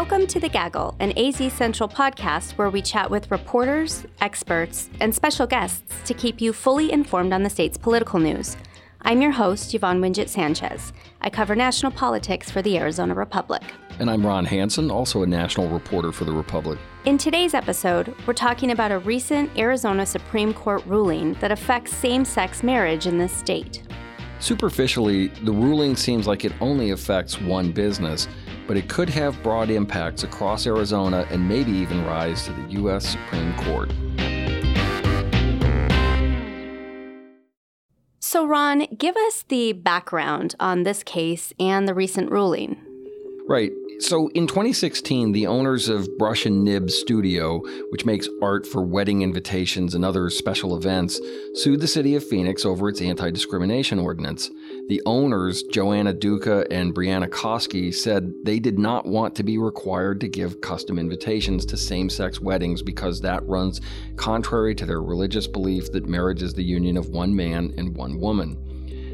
Welcome 0.00 0.26
to 0.28 0.40
The 0.40 0.48
Gaggle, 0.48 0.94
an 0.98 1.12
AZ 1.18 1.52
Central 1.52 1.86
podcast 1.86 2.52
where 2.52 2.70
we 2.70 2.80
chat 2.80 3.10
with 3.10 3.30
reporters, 3.30 4.06
experts, 4.22 4.88
and 4.98 5.14
special 5.14 5.46
guests 5.46 5.94
to 6.06 6.14
keep 6.14 6.40
you 6.40 6.54
fully 6.54 6.90
informed 6.90 7.34
on 7.34 7.42
the 7.42 7.50
state's 7.50 7.76
political 7.76 8.18
news. 8.18 8.56
I'm 9.02 9.20
your 9.20 9.32
host, 9.32 9.74
Yvonne 9.74 10.00
Wingett 10.00 10.30
Sanchez. 10.30 10.94
I 11.20 11.28
cover 11.28 11.54
national 11.54 11.92
politics 11.92 12.50
for 12.50 12.62
the 12.62 12.78
Arizona 12.78 13.14
Republic. 13.14 13.60
And 13.98 14.10
I'm 14.10 14.26
Ron 14.26 14.46
Hansen, 14.46 14.90
also 14.90 15.22
a 15.22 15.26
national 15.26 15.68
reporter 15.68 16.12
for 16.12 16.24
the 16.24 16.32
Republic. 16.32 16.78
In 17.04 17.18
today's 17.18 17.52
episode, 17.52 18.14
we're 18.26 18.32
talking 18.32 18.70
about 18.70 18.92
a 18.92 19.00
recent 19.00 19.50
Arizona 19.58 20.06
Supreme 20.06 20.54
Court 20.54 20.82
ruling 20.86 21.34
that 21.34 21.52
affects 21.52 21.94
same 21.94 22.24
sex 22.24 22.62
marriage 22.62 23.06
in 23.06 23.18
this 23.18 23.34
state. 23.34 23.82
Superficially, 24.38 25.28
the 25.44 25.52
ruling 25.52 25.94
seems 25.94 26.26
like 26.26 26.46
it 26.46 26.52
only 26.62 26.92
affects 26.92 27.38
one 27.38 27.70
business, 27.70 28.26
but 28.66 28.76
it 28.76 28.88
could 28.88 29.08
have 29.08 29.42
broad 29.42 29.70
impacts 29.70 30.22
across 30.22 30.66
Arizona 30.66 31.26
and 31.30 31.48
maybe 31.48 31.72
even 31.72 32.04
rise 32.04 32.44
to 32.46 32.52
the 32.52 32.72
U.S. 32.72 33.08
Supreme 33.08 33.54
Court. 33.56 33.92
So, 38.20 38.46
Ron, 38.46 38.86
give 38.96 39.16
us 39.16 39.44
the 39.48 39.72
background 39.72 40.54
on 40.60 40.84
this 40.84 41.02
case 41.02 41.52
and 41.58 41.88
the 41.88 41.94
recent 41.94 42.30
ruling. 42.30 42.89
Right. 43.50 43.72
So 43.98 44.28
in 44.28 44.46
2016, 44.46 45.32
the 45.32 45.48
owners 45.48 45.88
of 45.88 46.08
Brush 46.16 46.46
and 46.46 46.62
Nib 46.62 46.88
Studio, 46.88 47.58
which 47.88 48.06
makes 48.06 48.28
art 48.40 48.64
for 48.64 48.80
wedding 48.80 49.22
invitations 49.22 49.96
and 49.96 50.04
other 50.04 50.30
special 50.30 50.76
events, 50.76 51.20
sued 51.54 51.80
the 51.80 51.88
city 51.88 52.14
of 52.14 52.24
Phoenix 52.24 52.64
over 52.64 52.88
its 52.88 53.02
anti 53.02 53.28
discrimination 53.32 53.98
ordinance. 53.98 54.52
The 54.86 55.02
owners, 55.04 55.64
Joanna 55.64 56.14
Duka 56.14 56.64
and 56.70 56.94
Breanna 56.94 57.28
Koski, 57.28 57.92
said 57.92 58.32
they 58.44 58.60
did 58.60 58.78
not 58.78 59.04
want 59.04 59.34
to 59.34 59.42
be 59.42 59.58
required 59.58 60.20
to 60.20 60.28
give 60.28 60.60
custom 60.60 60.96
invitations 60.96 61.66
to 61.66 61.76
same 61.76 62.08
sex 62.08 62.40
weddings 62.40 62.82
because 62.82 63.20
that 63.22 63.44
runs 63.48 63.80
contrary 64.14 64.76
to 64.76 64.86
their 64.86 65.02
religious 65.02 65.48
belief 65.48 65.90
that 65.90 66.06
marriage 66.06 66.42
is 66.42 66.54
the 66.54 66.62
union 66.62 66.96
of 66.96 67.08
one 67.08 67.34
man 67.34 67.74
and 67.76 67.96
one 67.96 68.20
woman. 68.20 68.69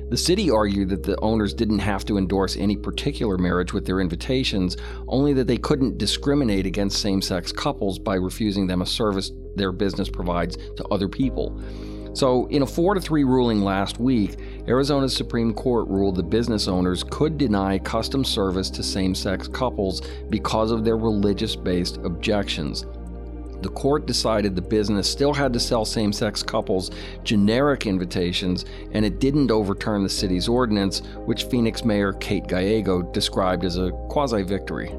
The 0.08 0.16
city 0.16 0.50
argued 0.52 0.90
that 0.90 1.02
the 1.02 1.18
owners 1.20 1.52
didn't 1.52 1.80
have 1.80 2.04
to 2.04 2.16
endorse 2.16 2.56
any 2.56 2.76
particular 2.76 3.36
marriage 3.38 3.72
with 3.72 3.84
their 3.86 4.00
invitations, 4.00 4.76
only 5.08 5.32
that 5.32 5.48
they 5.48 5.56
couldn't 5.56 5.98
discriminate 5.98 6.64
against 6.64 7.02
same 7.02 7.20
sex 7.20 7.50
couples 7.50 7.98
by 7.98 8.14
refusing 8.14 8.68
them 8.68 8.82
a 8.82 8.86
service 8.86 9.32
their 9.56 9.72
business 9.72 10.08
provides 10.08 10.56
to 10.76 10.84
other 10.92 11.08
people. 11.08 11.60
So, 12.12 12.46
in 12.46 12.62
a 12.62 12.66
4 12.66 12.94
to 12.94 13.00
3 13.00 13.24
ruling 13.24 13.62
last 13.62 13.98
week, 13.98 14.38
Arizona's 14.68 15.14
Supreme 15.14 15.52
Court 15.52 15.88
ruled 15.88 16.16
that 16.16 16.30
business 16.30 16.68
owners 16.68 17.02
could 17.02 17.36
deny 17.36 17.78
custom 17.78 18.24
service 18.24 18.70
to 18.70 18.84
same 18.84 19.14
sex 19.14 19.48
couples 19.48 20.02
because 20.30 20.70
of 20.70 20.84
their 20.84 20.96
religious 20.96 21.56
based 21.56 21.96
objections 22.04 22.86
the 23.62 23.68
court 23.68 24.06
decided 24.06 24.54
the 24.54 24.62
business 24.62 25.10
still 25.10 25.32
had 25.32 25.52
to 25.52 25.60
sell 25.60 25.84
same 25.84 26.12
sex 26.12 26.42
couples 26.42 26.90
generic 27.24 27.86
invitations, 27.86 28.64
and 28.92 29.04
it 29.04 29.18
didn't 29.18 29.50
overturn 29.50 30.02
the 30.02 30.08
city's 30.08 30.48
ordinance, 30.48 31.00
which 31.24 31.44
Phoenix 31.44 31.84
Mayor 31.84 32.12
Kate 32.14 32.46
Gallego 32.46 33.02
described 33.02 33.64
as 33.64 33.78
a 33.78 33.90
quasi 34.08 34.42
victory. 34.42 34.94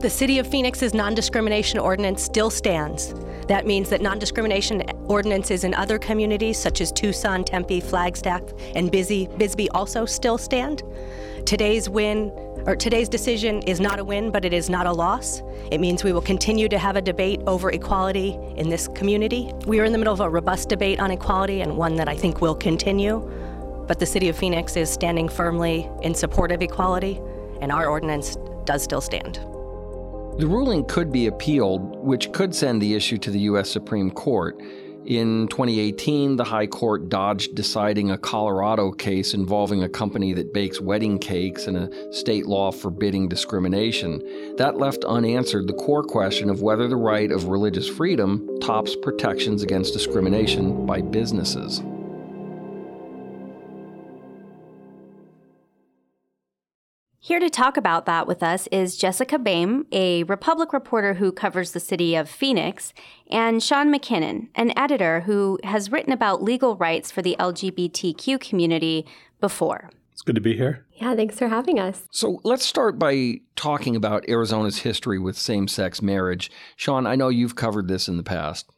The 0.00 0.08
City 0.08 0.38
of 0.38 0.46
Phoenix's 0.46 0.94
non 0.94 1.14
discrimination 1.14 1.78
ordinance 1.78 2.22
still 2.22 2.48
stands. 2.48 3.14
That 3.50 3.66
means 3.66 3.88
that 3.88 4.00
non 4.00 4.20
discrimination 4.20 4.84
ordinances 5.06 5.64
in 5.64 5.74
other 5.74 5.98
communities, 5.98 6.56
such 6.56 6.80
as 6.80 6.92
Tucson, 6.92 7.42
Tempe, 7.42 7.80
Flagstaff, 7.80 8.42
and 8.76 8.92
Bisbee, 8.92 9.28
Bisbee, 9.38 9.68
also 9.70 10.06
still 10.06 10.38
stand. 10.38 10.84
Today's 11.46 11.88
win 11.88 12.30
or 12.64 12.76
today's 12.76 13.08
decision 13.08 13.60
is 13.62 13.80
not 13.80 13.98
a 13.98 14.04
win, 14.04 14.30
but 14.30 14.44
it 14.44 14.52
is 14.52 14.70
not 14.70 14.86
a 14.86 14.92
loss. 14.92 15.42
It 15.72 15.80
means 15.80 16.04
we 16.04 16.12
will 16.12 16.20
continue 16.20 16.68
to 16.68 16.78
have 16.78 16.94
a 16.94 17.02
debate 17.02 17.40
over 17.48 17.72
equality 17.72 18.38
in 18.54 18.68
this 18.68 18.86
community. 18.86 19.50
We 19.66 19.80
are 19.80 19.84
in 19.84 19.90
the 19.90 19.98
middle 19.98 20.14
of 20.14 20.20
a 20.20 20.30
robust 20.30 20.68
debate 20.68 21.00
on 21.00 21.10
equality 21.10 21.60
and 21.60 21.76
one 21.76 21.96
that 21.96 22.08
I 22.08 22.14
think 22.14 22.40
will 22.40 22.54
continue. 22.54 23.18
But 23.88 23.98
the 23.98 24.06
city 24.06 24.28
of 24.28 24.38
Phoenix 24.38 24.76
is 24.76 24.88
standing 24.88 25.28
firmly 25.28 25.90
in 26.02 26.14
support 26.14 26.52
of 26.52 26.62
equality, 26.62 27.20
and 27.60 27.72
our 27.72 27.88
ordinance 27.88 28.36
does 28.64 28.84
still 28.84 29.00
stand. 29.00 29.40
The 30.38 30.46
ruling 30.46 30.86
could 30.86 31.12
be 31.12 31.26
appealed, 31.26 31.96
which 32.04 32.32
could 32.32 32.54
send 32.54 32.80
the 32.80 32.94
issue 32.94 33.18
to 33.18 33.30
the 33.30 33.40
U.S. 33.40 33.70
Supreme 33.70 34.10
Court. 34.10 34.58
In 35.04 35.48
2018, 35.48 36.36
the 36.36 36.44
High 36.44 36.66
Court 36.66 37.08
dodged 37.08 37.54
deciding 37.54 38.10
a 38.10 38.18
Colorado 38.18 38.92
case 38.92 39.34
involving 39.34 39.82
a 39.82 39.88
company 39.88 40.32
that 40.34 40.52
bakes 40.52 40.80
wedding 40.80 41.18
cakes 41.18 41.66
and 41.66 41.76
a 41.76 42.12
state 42.12 42.46
law 42.46 42.70
forbidding 42.70 43.28
discrimination. 43.28 44.22
That 44.56 44.76
left 44.76 45.04
unanswered 45.04 45.66
the 45.66 45.74
core 45.74 46.04
question 46.04 46.48
of 46.48 46.62
whether 46.62 46.86
the 46.86 46.96
right 46.96 47.32
of 47.32 47.48
religious 47.48 47.88
freedom 47.88 48.46
tops 48.60 48.94
protections 48.94 49.62
against 49.62 49.94
discrimination 49.94 50.86
by 50.86 51.00
businesses. 51.00 51.82
Here 57.22 57.38
to 57.38 57.50
talk 57.50 57.76
about 57.76 58.06
that 58.06 58.26
with 58.26 58.42
us 58.42 58.66
is 58.68 58.96
Jessica 58.96 59.38
Boehm, 59.38 59.84
a 59.92 60.22
Republic 60.22 60.72
reporter 60.72 61.12
who 61.14 61.32
covers 61.32 61.72
the 61.72 61.78
city 61.78 62.14
of 62.14 62.30
Phoenix, 62.30 62.94
and 63.30 63.62
Shaun 63.62 63.92
McKinnon, 63.92 64.48
an 64.54 64.72
editor 64.74 65.20
who 65.20 65.58
has 65.62 65.92
written 65.92 66.14
about 66.14 66.42
legal 66.42 66.76
rights 66.76 67.10
for 67.10 67.20
the 67.20 67.36
LGBTQ 67.38 68.40
community 68.40 69.04
before. 69.38 69.90
It's 70.12 70.22
good 70.22 70.34
to 70.34 70.40
be 70.40 70.56
here. 70.56 70.86
Yeah, 70.94 71.14
thanks 71.14 71.38
for 71.38 71.48
having 71.48 71.78
us. 71.78 72.04
So 72.10 72.40
let's 72.42 72.64
start 72.64 72.98
by 72.98 73.42
talking 73.54 73.96
about 73.96 74.26
Arizona's 74.26 74.78
history 74.78 75.18
with 75.18 75.36
same 75.36 75.68
sex 75.68 76.00
marriage. 76.00 76.50
Shaun, 76.74 77.06
I 77.06 77.16
know 77.16 77.28
you've 77.28 77.54
covered 77.54 77.88
this 77.88 78.08
in 78.08 78.16
the 78.16 78.22
past. 78.22 78.70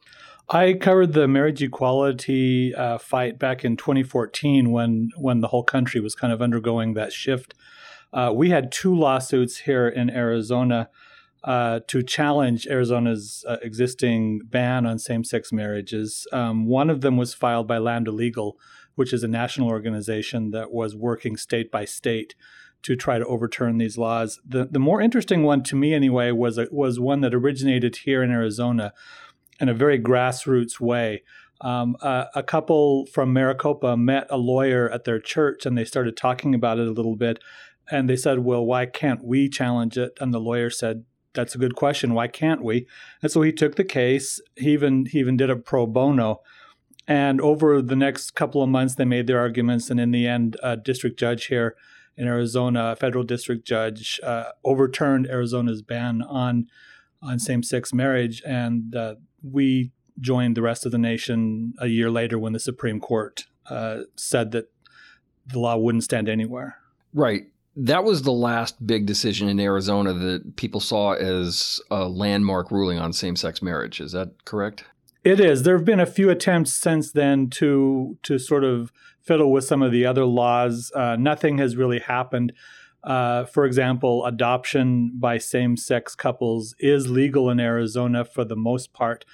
I 0.48 0.72
covered 0.72 1.12
the 1.12 1.28
marriage 1.28 1.62
equality 1.62 2.74
uh, 2.74 2.98
fight 2.98 3.38
back 3.38 3.64
in 3.64 3.76
2014 3.76 4.72
when 4.72 5.10
when 5.16 5.40
the 5.40 5.48
whole 5.48 5.62
country 5.62 6.00
was 6.00 6.16
kind 6.16 6.32
of 6.32 6.42
undergoing 6.42 6.94
that 6.94 7.12
shift 7.12 7.54
uh, 8.12 8.32
we 8.34 8.50
had 8.50 8.72
two 8.72 8.94
lawsuits 8.94 9.58
here 9.58 9.88
in 9.88 10.10
Arizona 10.10 10.88
uh, 11.44 11.80
to 11.88 12.02
challenge 12.02 12.66
Arizona's 12.68 13.44
uh, 13.48 13.56
existing 13.62 14.40
ban 14.44 14.86
on 14.86 14.98
same 14.98 15.24
sex 15.24 15.52
marriages. 15.52 16.26
Um, 16.32 16.66
one 16.66 16.88
of 16.88 17.00
them 17.00 17.16
was 17.16 17.34
filed 17.34 17.66
by 17.66 17.78
Lambda 17.78 18.12
Legal, 18.12 18.58
which 18.94 19.12
is 19.12 19.24
a 19.24 19.28
national 19.28 19.68
organization 19.68 20.50
that 20.50 20.70
was 20.72 20.94
working 20.94 21.36
state 21.36 21.70
by 21.70 21.84
state 21.84 22.34
to 22.82 22.96
try 22.96 23.18
to 23.18 23.26
overturn 23.26 23.78
these 23.78 23.96
laws. 23.96 24.40
The, 24.44 24.66
the 24.66 24.78
more 24.78 25.00
interesting 25.00 25.44
one 25.44 25.62
to 25.64 25.76
me, 25.76 25.94
anyway, 25.94 26.30
was, 26.32 26.58
a, 26.58 26.68
was 26.70 26.98
one 27.00 27.20
that 27.20 27.34
originated 27.34 27.96
here 27.96 28.22
in 28.22 28.30
Arizona 28.30 28.92
in 29.60 29.68
a 29.68 29.74
very 29.74 29.98
grassroots 29.98 30.80
way. 30.80 31.22
Um, 31.60 31.96
a, 32.02 32.26
a, 32.34 32.42
couple 32.42 33.06
from 33.06 33.32
Maricopa 33.32 33.96
met 33.96 34.26
a 34.30 34.36
lawyer 34.36 34.90
at 34.90 35.04
their 35.04 35.20
church 35.20 35.64
and 35.64 35.78
they 35.78 35.84
started 35.84 36.16
talking 36.16 36.56
about 36.56 36.80
it 36.80 36.88
a 36.88 36.92
little 36.92 37.14
bit. 37.14 37.38
And 37.90 38.08
they 38.08 38.16
said, 38.16 38.40
well, 38.40 38.64
why 38.64 38.86
can't 38.86 39.24
we 39.24 39.48
challenge 39.48 39.98
it? 39.98 40.16
And 40.20 40.32
the 40.32 40.38
lawyer 40.38 40.70
said, 40.70 41.04
that's 41.34 41.54
a 41.54 41.58
good 41.58 41.76
question. 41.76 42.14
Why 42.14 42.28
can't 42.28 42.62
we? 42.62 42.86
And 43.22 43.30
so 43.30 43.42
he 43.42 43.52
took 43.52 43.76
the 43.76 43.84
case. 43.84 44.40
He 44.56 44.72
even 44.72 45.06
he 45.06 45.18
even 45.18 45.36
did 45.36 45.50
a 45.50 45.56
pro 45.56 45.86
bono. 45.86 46.42
And 47.08 47.40
over 47.40 47.82
the 47.82 47.96
next 47.96 48.32
couple 48.32 48.62
of 48.62 48.68
months, 48.68 48.94
they 48.94 49.04
made 49.04 49.26
their 49.26 49.40
arguments. 49.40 49.90
And 49.90 49.98
in 49.98 50.12
the 50.12 50.26
end, 50.26 50.56
a 50.62 50.76
district 50.76 51.18
judge 51.18 51.46
here 51.46 51.74
in 52.16 52.28
Arizona, 52.28 52.92
a 52.92 52.96
federal 52.96 53.24
district 53.24 53.66
judge, 53.66 54.20
uh, 54.22 54.50
overturned 54.64 55.26
Arizona's 55.26 55.82
ban 55.82 56.22
on 56.22 56.68
on 57.20 57.38
same 57.38 57.62
sex 57.62 57.92
marriage. 57.92 58.42
And 58.44 58.94
uh, 58.94 59.14
we 59.42 59.92
joined 60.20 60.56
the 60.56 60.62
rest 60.62 60.84
of 60.84 60.92
the 60.92 60.98
nation 60.98 61.72
a 61.78 61.86
year 61.86 62.10
later 62.10 62.38
when 62.38 62.52
the 62.52 62.60
Supreme 62.60 63.00
Court 63.00 63.46
uh, 63.70 64.00
said 64.16 64.50
that 64.52 64.70
the 65.46 65.58
law 65.58 65.76
wouldn't 65.76 66.04
stand 66.04 66.28
anywhere. 66.28 66.76
Right 67.14 67.51
that 67.76 68.04
was 68.04 68.22
the 68.22 68.32
last 68.32 68.86
big 68.86 69.06
decision 69.06 69.48
in 69.48 69.58
Arizona 69.58 70.12
that 70.12 70.56
people 70.56 70.80
saw 70.80 71.12
as 71.12 71.80
a 71.90 72.06
landmark 72.06 72.70
ruling 72.70 72.98
on 72.98 73.12
same 73.12 73.36
sex 73.36 73.62
marriage. 73.62 74.00
Is 74.00 74.12
that 74.12 74.44
correct? 74.44 74.84
It 75.24 75.40
is. 75.40 75.62
There 75.62 75.76
have 75.76 75.84
been 75.84 76.00
a 76.00 76.06
few 76.06 76.30
attempts 76.30 76.72
since 76.72 77.12
then 77.12 77.48
to 77.50 78.18
to 78.24 78.38
sort 78.38 78.64
of 78.64 78.92
fiddle 79.20 79.52
with 79.52 79.64
some 79.64 79.82
of 79.82 79.92
the 79.92 80.04
other 80.04 80.24
laws. 80.24 80.90
Uh, 80.94 81.16
nothing 81.16 81.58
has 81.58 81.76
really 81.76 82.00
happened. 82.00 82.52
Uh, 83.04 83.44
for 83.44 83.64
example, 83.64 84.24
adoption 84.26 85.12
by 85.14 85.38
same 85.38 85.76
sex 85.76 86.14
couples 86.14 86.74
is 86.78 87.08
legal 87.08 87.50
in 87.50 87.58
Arizona 87.58 88.24
for 88.24 88.44
the 88.44 88.56
most 88.56 88.92
part. 88.92 89.24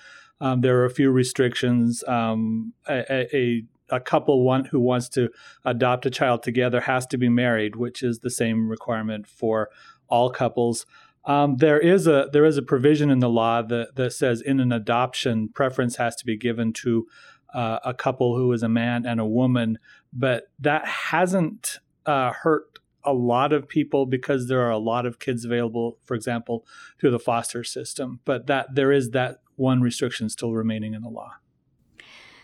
Um, 0.40 0.61
there 0.61 0.79
are 0.81 0.85
a 0.85 0.90
few 0.90 1.11
restrictions. 1.11 2.05
Um, 2.06 2.75
a, 2.88 3.35
a, 3.35 3.64
a 3.90 4.00
couple 4.00 4.62
who 4.70 4.81
wants 4.81 5.08
to 5.11 5.31
adopt 5.64 6.06
a 6.06 6.11
child 6.11 6.43
together 6.43 6.81
has 6.82 7.06
to 7.06 7.19
be 7.19 7.29
married, 7.29 7.76
which 7.76 8.02
is 8.02 8.20
the 8.20 8.31
same 8.31 8.69
requirement 8.69 9.26
for 9.26 9.70
all 10.08 10.31
couples. 10.31 10.87
Um, 11.25 11.56
there 11.56 11.79
is 11.79 12.06
a 12.06 12.29
there 12.32 12.44
is 12.44 12.56
a 12.56 12.62
provision 12.62 13.11
in 13.11 13.19
the 13.19 13.29
law 13.29 13.61
that, 13.62 13.96
that 13.96 14.12
says 14.12 14.40
in 14.40 14.61
an 14.61 14.73
adoption 14.73 15.49
preference 15.49 15.96
has 15.96 16.17
to 16.17 16.25
be 16.25 16.37
given 16.37 16.73
to 16.75 17.06
uh, 17.55 17.79
a 17.85 17.94
couple 17.94 18.37
who 18.37 18.52
is 18.52 18.62
a 18.62 18.69
man 18.69 19.05
and 19.06 19.20
a 19.20 19.26
woman, 19.26 19.79
but 20.12 20.50
that 20.58 20.87
hasn't 20.87 21.81
uh, 22.06 22.32
hurt 22.32 22.79
a 23.05 23.12
lot 23.12 23.52
of 23.52 23.69
people 23.69 24.06
because 24.06 24.49
there 24.49 24.61
are 24.61 24.70
a 24.70 24.79
lot 24.79 25.06
of 25.06 25.19
kids 25.19 25.44
available, 25.44 25.99
for 26.05 26.14
example, 26.14 26.67
through 27.00 27.11
the 27.11 27.19
foster 27.19 27.64
system. 27.64 28.20
But 28.25 28.46
that 28.46 28.75
there 28.75 28.93
is 28.93 29.11
that 29.11 29.40
one 29.56 29.81
restriction 29.81 30.29
still 30.29 30.52
remaining 30.52 30.94
in 30.94 31.02
the 31.02 31.08
law. 31.08 31.35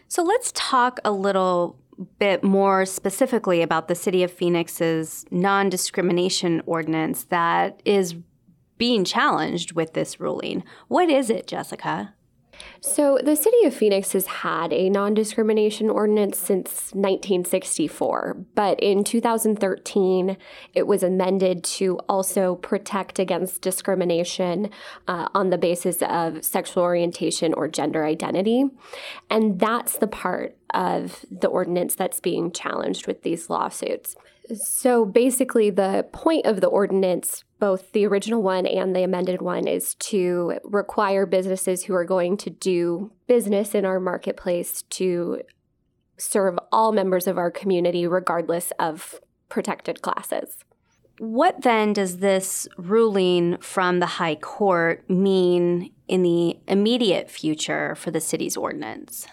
So 0.08 0.22
let's 0.22 0.52
talk 0.54 1.00
a 1.04 1.12
little 1.12 1.78
bit 2.18 2.42
more 2.42 2.84
specifically 2.86 3.62
about 3.62 3.88
the 3.88 3.94
City 3.94 4.22
of 4.22 4.32
Phoenix's 4.32 5.24
non 5.30 5.68
discrimination 5.68 6.62
ordinance 6.66 7.24
that 7.24 7.80
is 7.84 8.14
being 8.78 9.04
challenged 9.04 9.72
with 9.72 9.94
this 9.94 10.18
ruling. 10.18 10.64
What 10.88 11.08
is 11.08 11.30
it, 11.30 11.46
Jessica? 11.46 12.14
So, 12.80 13.18
the 13.22 13.36
city 13.36 13.64
of 13.64 13.74
Phoenix 13.74 14.12
has 14.12 14.26
had 14.26 14.72
a 14.72 14.90
non 14.90 15.14
discrimination 15.14 15.88
ordinance 15.88 16.38
since 16.38 16.92
1964, 16.92 18.36
but 18.54 18.78
in 18.80 19.04
2013, 19.04 20.36
it 20.74 20.86
was 20.86 21.02
amended 21.02 21.64
to 21.64 21.98
also 22.08 22.56
protect 22.56 23.18
against 23.18 23.62
discrimination 23.62 24.70
uh, 25.08 25.28
on 25.34 25.50
the 25.50 25.58
basis 25.58 26.02
of 26.02 26.44
sexual 26.44 26.82
orientation 26.82 27.54
or 27.54 27.68
gender 27.68 28.04
identity. 28.04 28.64
And 29.30 29.58
that's 29.58 29.98
the 29.98 30.06
part 30.06 30.56
of 30.74 31.24
the 31.30 31.48
ordinance 31.48 31.94
that's 31.94 32.20
being 32.20 32.52
challenged 32.52 33.06
with 33.06 33.22
these 33.22 33.48
lawsuits. 33.48 34.16
So 34.52 35.04
basically, 35.04 35.70
the 35.70 36.06
point 36.12 36.44
of 36.44 36.60
the 36.60 36.66
ordinance, 36.66 37.43
both 37.58 37.92
the 37.92 38.06
original 38.06 38.42
one 38.42 38.66
and 38.66 38.94
the 38.94 39.02
amended 39.02 39.40
one, 39.40 39.66
is 39.66 39.94
to 39.94 40.58
require 40.64 41.26
businesses 41.26 41.84
who 41.84 41.94
are 41.94 42.04
going 42.04 42.36
to 42.38 42.50
do 42.50 43.12
business 43.26 43.74
in 43.74 43.84
our 43.84 44.00
marketplace 44.00 44.82
to 44.90 45.42
serve 46.16 46.58
all 46.70 46.92
members 46.92 47.26
of 47.26 47.38
our 47.38 47.50
community, 47.50 48.06
regardless 48.06 48.72
of 48.78 49.20
protected 49.48 50.02
classes. 50.02 50.58
What 51.18 51.62
then 51.62 51.92
does 51.92 52.18
this 52.18 52.66
ruling 52.76 53.58
from 53.58 54.00
the 54.00 54.06
High 54.06 54.34
Court 54.34 55.08
mean 55.08 55.92
in 56.08 56.22
the 56.22 56.58
immediate 56.66 57.30
future 57.30 57.94
for 57.94 58.10
the 58.10 58.20
city's 58.20 58.56
ordinance? 58.56 59.26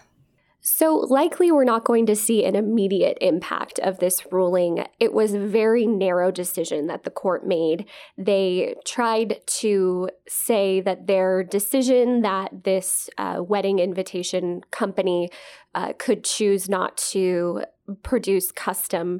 So, 0.64 0.96
likely, 0.96 1.52
we're 1.52 1.64
not 1.64 1.86
going 1.86 2.06
to 2.06 2.16
see 2.16 2.46
an 2.46 2.56
immediate 2.56 3.18
impact 3.20 3.80
of 3.80 3.98
this 3.98 4.32
ruling. 4.32 4.86
It 5.00 5.12
was 5.12 5.34
a 5.34 5.40
very 5.40 5.88
narrow 5.88 6.30
decision 6.30 6.86
that 6.86 7.04
the 7.04 7.10
court 7.10 7.46
made. 7.46 7.86
They 8.16 8.76
tried 8.86 9.42
to 9.62 10.10
say 10.28 10.80
that 10.82 11.08
their 11.08 11.44
decision 11.44 12.22
that 12.22 12.64
this 12.64 13.10
uh, 13.18 13.42
wedding 13.42 13.80
invitation 13.80 14.62
company 14.70 15.30
uh, 15.74 15.94
could 15.98 16.24
choose 16.24 16.70
not 16.70 16.96
to 16.98 17.64
produce 18.04 18.52
custom 18.52 19.20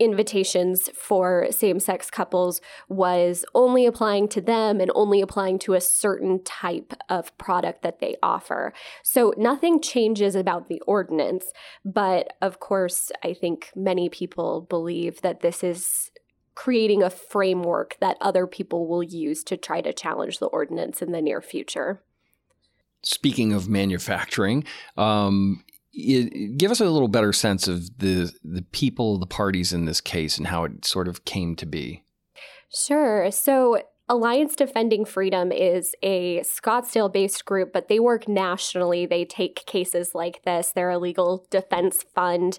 invitations 0.00 0.88
for 0.94 1.46
same 1.50 1.78
sex 1.78 2.10
couples 2.10 2.60
was 2.88 3.44
only 3.54 3.86
applying 3.86 4.26
to 4.28 4.40
them 4.40 4.80
and 4.80 4.90
only 4.94 5.20
applying 5.20 5.58
to 5.60 5.74
a 5.74 5.80
certain 5.80 6.42
type 6.42 6.94
of 7.08 7.36
product 7.38 7.82
that 7.82 8.00
they 8.00 8.16
offer. 8.22 8.72
So 9.04 9.34
nothing 9.36 9.80
changes 9.80 10.34
about 10.34 10.68
the 10.68 10.80
ordinance. 10.86 11.52
But 11.84 12.32
of 12.40 12.58
course, 12.58 13.12
I 13.22 13.34
think 13.34 13.70
many 13.76 14.08
people 14.08 14.62
believe 14.62 15.20
that 15.20 15.40
this 15.40 15.62
is 15.62 16.10
creating 16.54 17.02
a 17.02 17.10
framework 17.10 17.96
that 18.00 18.16
other 18.20 18.46
people 18.46 18.88
will 18.88 19.02
use 19.02 19.44
to 19.44 19.56
try 19.56 19.80
to 19.80 19.92
challenge 19.92 20.38
the 20.38 20.46
ordinance 20.46 21.00
in 21.00 21.12
the 21.12 21.22
near 21.22 21.40
future. 21.40 22.02
Speaking 23.02 23.52
of 23.52 23.68
manufacturing, 23.68 24.64
um, 24.98 25.64
give 25.92 26.70
us 26.70 26.80
a 26.80 26.84
little 26.84 27.08
better 27.08 27.32
sense 27.32 27.68
of 27.68 27.98
the 27.98 28.32
the 28.44 28.62
people, 28.72 29.18
the 29.18 29.26
parties 29.26 29.72
in 29.72 29.84
this 29.84 30.00
case, 30.00 30.38
and 30.38 30.46
how 30.46 30.64
it 30.64 30.84
sort 30.84 31.08
of 31.08 31.24
came 31.24 31.56
to 31.56 31.66
be. 31.66 32.04
Sure. 32.72 33.30
So 33.30 33.82
Alliance 34.08 34.56
Defending 34.56 35.04
Freedom 35.04 35.52
is 35.52 35.94
a 36.02 36.40
Scottsdale 36.40 37.12
based 37.12 37.44
group, 37.44 37.72
but 37.72 37.88
they 37.88 38.00
work 38.00 38.28
nationally. 38.28 39.06
They 39.06 39.24
take 39.24 39.64
cases 39.66 40.14
like 40.14 40.42
this. 40.44 40.72
They're 40.72 40.90
a 40.90 40.98
legal 40.98 41.46
defense 41.50 42.04
fund. 42.14 42.58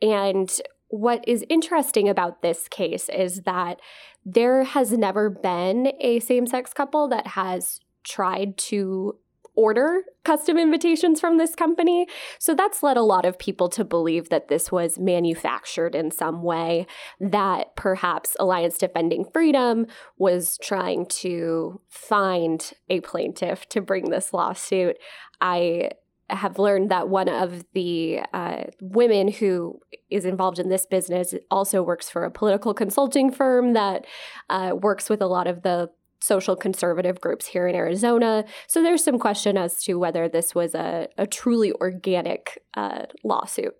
And 0.00 0.50
what 0.88 1.26
is 1.26 1.44
interesting 1.48 2.08
about 2.08 2.42
this 2.42 2.68
case 2.68 3.08
is 3.08 3.42
that 3.42 3.80
there 4.24 4.62
has 4.62 4.92
never 4.92 5.28
been 5.28 5.92
a 6.00 6.20
same 6.20 6.46
sex 6.46 6.72
couple 6.72 7.08
that 7.08 7.28
has 7.28 7.80
tried 8.04 8.56
to 8.58 9.16
order 9.54 10.02
custom 10.24 10.56
invitations 10.56 11.20
from 11.20 11.38
this 11.38 11.54
company. 11.54 12.06
So 12.38 12.54
that's 12.54 12.82
led 12.82 12.96
a 12.96 13.02
lot 13.02 13.24
of 13.24 13.38
people 13.38 13.68
to 13.70 13.84
believe 13.84 14.28
that 14.28 14.48
this 14.48 14.70
was 14.70 14.98
manufactured 14.98 15.94
in 15.94 16.10
some 16.10 16.42
way, 16.42 16.86
that 17.20 17.74
perhaps 17.76 18.36
Alliance 18.38 18.78
Defending 18.78 19.24
Freedom 19.32 19.86
was 20.16 20.58
trying 20.62 21.06
to 21.06 21.80
find 21.88 22.72
a 22.88 23.00
plaintiff 23.00 23.68
to 23.70 23.80
bring 23.80 24.10
this 24.10 24.32
lawsuit. 24.32 24.96
I 25.40 25.90
have 26.30 26.58
learned 26.58 26.90
that 26.90 27.08
one 27.08 27.28
of 27.28 27.64
the 27.74 28.20
uh, 28.32 28.64
women 28.80 29.28
who 29.28 29.78
is 30.10 30.24
involved 30.24 30.58
in 30.58 30.68
this 30.68 30.86
business 30.86 31.34
also 31.50 31.82
works 31.82 32.08
for 32.08 32.24
a 32.24 32.30
political 32.30 32.72
consulting 32.72 33.30
firm 33.30 33.74
that 33.74 34.06
uh, 34.48 34.72
works 34.74 35.10
with 35.10 35.20
a 35.20 35.26
lot 35.26 35.46
of 35.46 35.62
the 35.62 35.90
social 36.22 36.56
conservative 36.56 37.20
groups 37.20 37.46
here 37.46 37.66
in 37.66 37.74
Arizona. 37.74 38.44
So 38.66 38.82
there's 38.82 39.04
some 39.04 39.18
question 39.18 39.56
as 39.56 39.82
to 39.84 39.94
whether 39.94 40.28
this 40.28 40.54
was 40.54 40.74
a, 40.74 41.08
a 41.18 41.26
truly 41.26 41.72
organic 41.72 42.62
uh, 42.74 43.06
lawsuit. 43.24 43.74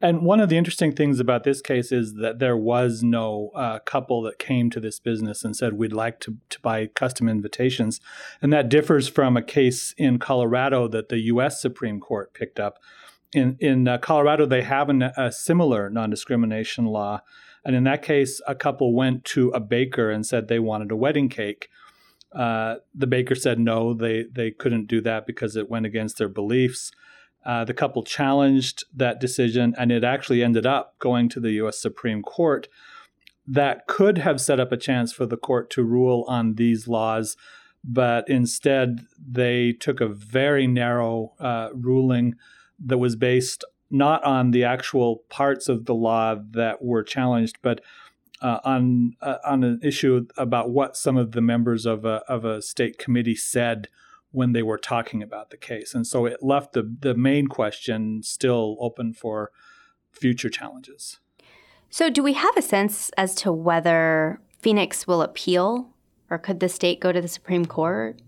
And 0.00 0.22
one 0.22 0.40
of 0.40 0.50
the 0.50 0.58
interesting 0.58 0.92
things 0.92 1.20
about 1.20 1.44
this 1.44 1.62
case 1.62 1.90
is 1.90 2.14
that 2.16 2.38
there 2.38 2.56
was 2.56 3.02
no 3.02 3.50
uh, 3.54 3.78
couple 3.78 4.20
that 4.22 4.38
came 4.38 4.68
to 4.70 4.80
this 4.80 5.00
business 5.00 5.42
and 5.42 5.56
said, 5.56 5.72
We'd 5.72 5.92
like 5.92 6.20
to, 6.20 6.36
to 6.50 6.60
buy 6.60 6.86
custom 6.88 7.30
invitations. 7.30 8.00
And 8.42 8.52
that 8.52 8.68
differs 8.68 9.08
from 9.08 9.38
a 9.38 9.42
case 9.42 9.94
in 9.96 10.18
Colorado 10.18 10.86
that 10.88 11.08
the 11.08 11.20
U.S. 11.20 11.62
Supreme 11.62 11.98
Court 11.98 12.34
picked 12.34 12.60
up. 12.60 12.78
In, 13.32 13.56
in 13.58 13.88
uh, 13.88 13.96
Colorado, 13.96 14.44
they 14.44 14.62
have 14.62 14.90
an, 14.90 15.02
a 15.02 15.32
similar 15.32 15.88
non 15.88 16.10
discrimination 16.10 16.84
law 16.84 17.22
and 17.66 17.74
in 17.74 17.82
that 17.82 18.02
case, 18.02 18.40
a 18.46 18.54
couple 18.54 18.94
went 18.94 19.24
to 19.24 19.50
a 19.50 19.58
baker 19.58 20.08
and 20.08 20.24
said 20.24 20.46
they 20.46 20.60
wanted 20.60 20.92
a 20.92 20.96
wedding 20.96 21.28
cake. 21.28 21.68
Uh, 22.32 22.76
the 22.94 23.08
baker 23.08 23.34
said 23.34 23.58
no, 23.58 23.92
they 23.92 24.24
they 24.30 24.52
couldn't 24.52 24.86
do 24.86 25.00
that 25.00 25.26
because 25.26 25.56
it 25.56 25.68
went 25.68 25.84
against 25.84 26.16
their 26.16 26.28
beliefs. 26.28 26.92
Uh, 27.44 27.64
the 27.64 27.74
couple 27.74 28.04
challenged 28.04 28.84
that 28.94 29.20
decision, 29.20 29.74
and 29.76 29.90
it 29.90 30.04
actually 30.04 30.44
ended 30.44 30.64
up 30.64 30.96
going 31.00 31.28
to 31.28 31.40
the 31.40 31.52
U.S. 31.52 31.76
Supreme 31.76 32.22
Court. 32.22 32.68
That 33.48 33.88
could 33.88 34.18
have 34.18 34.40
set 34.40 34.60
up 34.60 34.70
a 34.70 34.76
chance 34.76 35.12
for 35.12 35.26
the 35.26 35.36
court 35.36 35.68
to 35.70 35.82
rule 35.82 36.24
on 36.28 36.54
these 36.54 36.86
laws, 36.86 37.36
but 37.82 38.28
instead 38.28 39.06
they 39.18 39.72
took 39.72 40.00
a 40.00 40.06
very 40.06 40.68
narrow 40.68 41.32
uh, 41.40 41.70
ruling 41.72 42.36
that 42.78 42.98
was 42.98 43.16
based 43.16 43.64
not 43.90 44.24
on 44.24 44.50
the 44.50 44.64
actual 44.64 45.22
parts 45.28 45.68
of 45.68 45.86
the 45.86 45.94
law 45.94 46.36
that 46.52 46.82
were 46.82 47.02
challenged, 47.02 47.58
but 47.62 47.80
uh, 48.42 48.58
on 48.64 49.14
uh, 49.20 49.36
on 49.44 49.64
an 49.64 49.80
issue 49.82 50.26
about 50.36 50.70
what 50.70 50.96
some 50.96 51.16
of 51.16 51.32
the 51.32 51.40
members 51.40 51.86
of 51.86 52.04
a 52.04 52.22
of 52.28 52.44
a 52.44 52.60
state 52.60 52.98
committee 52.98 53.36
said 53.36 53.88
when 54.32 54.52
they 54.52 54.62
were 54.62 54.78
talking 54.78 55.22
about 55.22 55.50
the 55.50 55.56
case, 55.56 55.94
and 55.94 56.06
so 56.06 56.26
it 56.26 56.42
left 56.42 56.72
the 56.72 56.96
the 57.00 57.14
main 57.14 57.46
question 57.46 58.22
still 58.22 58.76
open 58.80 59.12
for 59.12 59.50
future 60.10 60.50
challenges. 60.50 61.18
So, 61.88 62.10
do 62.10 62.22
we 62.22 62.34
have 62.34 62.56
a 62.56 62.62
sense 62.62 63.10
as 63.16 63.34
to 63.36 63.52
whether 63.52 64.40
Phoenix 64.60 65.06
will 65.06 65.22
appeal, 65.22 65.90
or 66.28 66.38
could 66.38 66.60
the 66.60 66.68
state 66.68 67.00
go 67.00 67.12
to 67.12 67.20
the 67.20 67.28
Supreme 67.28 67.64
Court? 67.64 68.20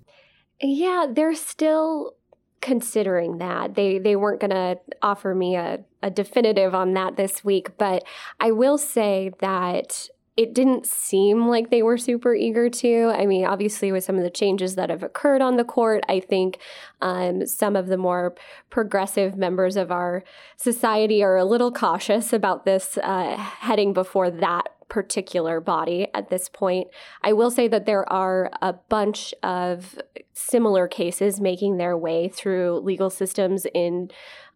Yeah, 0.62 1.06
there's 1.10 1.40
still 1.40 2.14
considering 2.60 3.38
that. 3.38 3.74
They 3.74 3.98
they 3.98 4.16
weren't 4.16 4.40
going 4.40 4.50
to 4.50 4.78
offer 5.02 5.34
me 5.34 5.56
a, 5.56 5.80
a 6.02 6.10
definitive 6.10 6.74
on 6.74 6.94
that 6.94 7.16
this 7.16 7.44
week, 7.44 7.76
but 7.78 8.04
I 8.40 8.50
will 8.52 8.78
say 8.78 9.32
that 9.40 10.08
it 10.38 10.54
didn't 10.54 10.86
seem 10.86 11.48
like 11.48 11.68
they 11.68 11.82
were 11.82 11.98
super 11.98 12.32
eager 12.32 12.70
to. 12.70 13.12
I 13.12 13.26
mean, 13.26 13.44
obviously, 13.44 13.90
with 13.90 14.04
some 14.04 14.16
of 14.16 14.22
the 14.22 14.30
changes 14.30 14.76
that 14.76 14.88
have 14.88 15.02
occurred 15.02 15.42
on 15.42 15.56
the 15.56 15.64
court, 15.64 16.04
I 16.08 16.20
think 16.20 16.60
um, 17.00 17.44
some 17.44 17.74
of 17.74 17.88
the 17.88 17.96
more 17.96 18.36
progressive 18.70 19.36
members 19.36 19.76
of 19.76 19.90
our 19.90 20.22
society 20.56 21.24
are 21.24 21.36
a 21.36 21.44
little 21.44 21.72
cautious 21.72 22.32
about 22.32 22.64
this 22.64 22.96
uh, 22.98 23.36
heading 23.36 23.92
before 23.92 24.30
that 24.30 24.68
particular 24.88 25.60
body 25.60 26.08
at 26.14 26.30
this 26.30 26.48
point. 26.48 26.88
I 27.22 27.32
will 27.32 27.50
say 27.50 27.68
that 27.68 27.86
there 27.86 28.10
are 28.10 28.50
a 28.62 28.72
bunch 28.72 29.34
of 29.42 29.98
similar 30.32 30.88
cases 30.88 31.40
making 31.40 31.76
their 31.76 31.96
way 31.96 32.28
through 32.28 32.80
legal 32.80 33.10
systems 33.10 33.66
in 33.74 34.10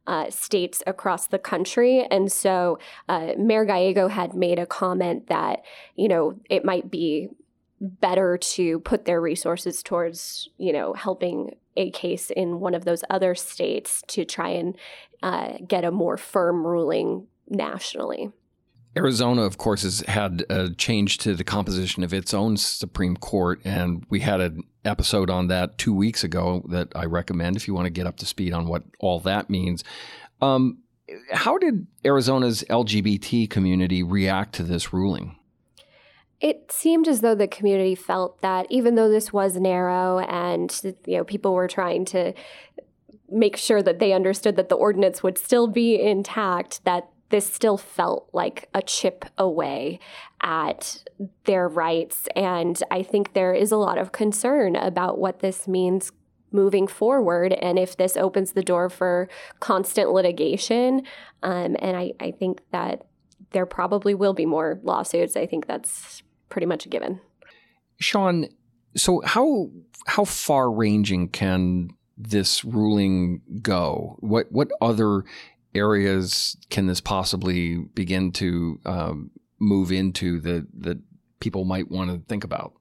uh, 0.07 0.31
states 0.31 0.83
across 0.87 1.29
the 1.29 1.39
country. 1.39 2.05
And 2.11 2.31
so 2.31 2.79
uh, 3.09 3.33
Mayor 3.39 3.65
Gallego 3.65 4.09
had 4.09 4.35
made 4.35 4.59
a 4.59 4.67
comment 4.67 5.29
that, 5.29 5.61
you 5.95 6.09
know, 6.09 6.41
it 6.51 6.65
might 6.65 6.91
be 6.91 7.29
better 7.81 8.37
to 8.39 8.81
put 8.81 9.05
their 9.05 9.21
resources 9.21 9.83
towards, 9.83 10.49
you 10.57 10.73
know, 10.73 10.93
helping 10.93 11.55
a 11.77 11.91
case 11.91 12.31
in 12.31 12.61
one 12.61 12.75
of 12.75 12.85
those 12.85 13.05
other 13.11 13.35
states 13.35 14.03
to 14.09 14.25
try 14.25 14.51
and 14.51 14.77
uh, 15.23 15.55
get 15.67 15.85
a 15.85 15.91
more 15.91 16.17
firm 16.17 16.67
ruling 16.67 17.27
nationally. 17.49 18.31
Arizona, 18.97 19.43
of 19.43 19.57
course, 19.57 19.83
has 19.83 20.01
had 20.01 20.45
a 20.51 20.71
change 20.71 21.19
to 21.19 21.35
the 21.35 21.45
composition 21.45 22.03
of 22.05 22.13
its 22.13 22.35
own 22.35 22.59
Supreme 22.59 23.17
Court, 23.17 23.61
and 23.65 24.05
we 24.11 24.21
had 24.21 24.41
an 24.41 24.65
episode 24.85 25.31
on 25.31 25.49
that 25.49 25.79
two 25.79 25.95
weeks 25.95 26.23
ago 26.25 26.63
that 26.69 26.89
I 26.95 27.07
recommend 27.07 27.57
if 27.57 27.67
you 27.67 27.75
want 27.75 27.87
to 27.87 27.91
get 27.91 28.07
up 28.07 28.19
to 28.19 28.27
speed 28.27 28.53
on 28.53 28.67
what 28.67 28.83
all 29.01 29.19
that 29.21 29.49
means. 29.49 29.83
Um, 30.43 30.79
how 31.33 31.57
did 31.57 31.87
Arizona's 32.05 32.65
LGBT 32.69 33.49
community 33.49 34.03
react 34.03 34.55
to 34.57 34.63
this 34.63 34.93
ruling? 34.93 35.37
It 36.41 36.71
seemed 36.73 37.09
as 37.09 37.21
though 37.21 37.37
the 37.37 37.47
community 37.47 37.95
felt 37.95 38.43
that 38.43 38.67
even 38.69 38.97
though 38.97 39.09
this 39.09 39.33
was 39.33 39.57
narrow 39.57 40.19
and 40.19 40.97
you 41.07 41.17
know 41.19 41.25
people 41.25 41.55
were 41.55 41.69
trying 41.69 42.05
to 42.07 42.35
make 43.31 43.57
sure 43.57 43.83
that 43.83 44.01
they 44.01 44.13
understood 44.13 44.57
that 44.57 44.69
the 44.69 44.75
ordinance 44.75 45.23
would 45.23 45.39
still 45.39 45.67
be 45.67 46.01
intact, 46.01 46.85
that 46.85 47.09
this 47.33 47.51
still 47.51 47.79
felt 47.79 48.29
like 48.35 48.69
a 48.75 48.83
chip 48.83 49.25
away 49.39 49.99
at 50.43 51.03
their 51.45 51.67
rights. 51.67 52.29
And 52.37 52.81
I 52.91 53.03
think 53.03 53.33
there 53.33 53.55
is 53.55 53.73
a 53.73 53.79
lot 53.79 53.97
of 53.97 54.13
concern 54.13 54.77
about 54.77 55.19
what 55.19 55.41
this 55.41 55.67
means 55.67 56.13
moving 56.53 56.87
forward 56.87 57.55
and 57.55 57.79
if 57.79 57.97
this 57.97 58.19
opens 58.19 58.53
the 58.53 58.63
door 58.63 58.91
for 58.91 59.31
constant 59.61 60.13
litigation. 60.13 61.03
Um, 61.43 61.75
and 61.79 61.97
I, 61.97 62.13
I 62.21 62.33
think 62.33 62.61
that 62.71 63.07
there 63.53 63.65
probably 63.65 64.15
will 64.15 64.35
be 64.35 64.45
more 64.45 64.79
lawsuits. 64.83 65.35
I 65.35 65.47
think 65.47 65.67
that's 65.67 66.23
pretty 66.51 66.67
much 66.67 66.85
a 66.85 66.91
given. 66.91 67.19
Shaun, 67.99 68.49
so 68.95 69.23
how 69.25 69.71
how 70.07 70.25
far 70.25 70.71
ranging 70.71 71.29
can 71.29 71.91
this 72.19 72.63
ruling 72.63 73.41
go? 73.63 74.17
What 74.21 74.51
what 74.51 74.71
other 74.83 75.25
areas 75.75 76.57
can 76.71 76.87
this 76.87 77.01
possibly 77.01 77.79
begin 77.79 78.33
to 78.33 78.81
um, 78.85 79.31
move 79.59 79.93
into 79.93 80.41
that 80.41 80.67
that 80.83 80.99
people 81.41 81.65
might 81.65 81.91
want 81.91 82.11
to 82.11 82.19
think 82.29 82.45
about? 82.45 82.73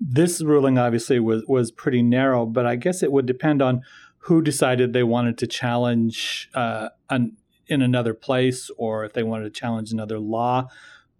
This 0.00 0.42
ruling 0.42 0.78
obviously 0.78 1.20
was 1.20 1.44
was 1.46 1.70
pretty 1.70 2.02
narrow, 2.02 2.46
but 2.46 2.66
I 2.66 2.76
guess 2.76 3.02
it 3.02 3.12
would 3.12 3.26
depend 3.26 3.62
on 3.62 3.82
who 4.18 4.42
decided 4.42 4.92
they 4.92 5.02
wanted 5.02 5.36
to 5.38 5.46
challenge 5.46 6.48
uh, 6.54 6.90
an, 7.10 7.36
in 7.66 7.82
another 7.82 8.14
place 8.14 8.70
or 8.76 9.04
if 9.04 9.12
they 9.12 9.22
wanted 9.22 9.44
to 9.44 9.60
challenge 9.60 9.92
another 9.92 10.18
law. 10.18 10.68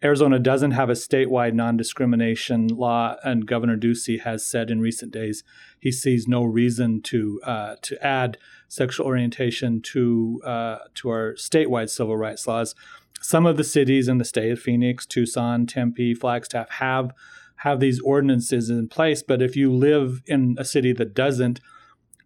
Arizona 0.05 0.39
doesn't 0.39 0.73
have 0.73 0.91
a 0.91 0.95
statewide 0.95 1.55
non 1.55 1.77
discrimination 1.77 2.69
law, 2.69 3.17
and 3.23 3.47
Governor 3.47 3.77
Ducey 3.77 4.21
has 4.21 4.45
said 4.45 4.71
in 4.71 4.81
recent 4.81 5.13
days 5.13 5.45
he 5.79 5.93
sees 5.93 6.27
no 6.27 6.43
reason 6.43 7.01
to 7.03 7.41
uh, 7.45 7.77
to 7.83 8.05
add 8.05 8.39
sexual 8.69 9.07
orientation 9.07 9.81
to 9.83 10.41
uh, 10.45 10.79
to 10.97 11.09
our 11.11 11.35
statewide 11.35 11.91
civil 11.91 12.17
rights 12.17 12.47
laws. 12.47 12.75
Some 13.21 13.47
of 13.47 13.57
the 13.57 13.65
cities 13.65 14.09
in 14.09 14.19
the 14.19 14.25
state 14.25 14.51
of 14.51 14.59
Phoenix, 14.59 15.07
Tucson, 15.07 15.67
Tempe, 15.67 16.15
Flagstaff 16.15 16.69
have 16.71 17.13
have 17.57 17.79
these 17.79 18.01
ordinances 18.01 18.71
in 18.71 18.89
place, 18.89 19.23
but 19.23 19.41
if 19.41 19.55
you 19.55 19.73
live 19.73 20.21
in 20.27 20.57
a 20.59 20.65
city 20.65 20.93
that 20.93 21.15
doesn't, 21.15 21.61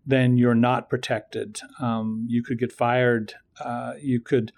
then 0.07 0.39
you're 0.39 0.55
not 0.55 0.89
protected. 0.89 1.61
Um, 1.79 2.25
you 2.27 2.43
could 2.43 2.59
get 2.59 2.73
fired. 2.73 3.35
Uh, 3.61 3.95
you 4.01 4.21
could 4.21 4.53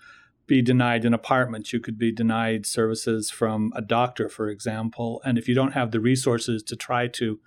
be 0.49 0.63
denied 0.63 1.05
an 1.05 1.15
apartment. 1.15 1.73
You 1.73 1.79
could 1.79 1.99
be 1.99 2.11
denied 2.11 2.67
services 2.67 3.31
from 3.31 3.73
a 3.77 3.83
doctor, 3.83 4.29
for 4.29 4.49
example. 4.49 5.23
And 5.25 5.39
if 5.39 5.47
you 5.47 5.55
don't 5.55 5.73
have 5.73 5.93
the 5.93 6.01
resources 6.01 6.63
to 6.65 6.75
try 6.75 7.07
to 7.09 7.39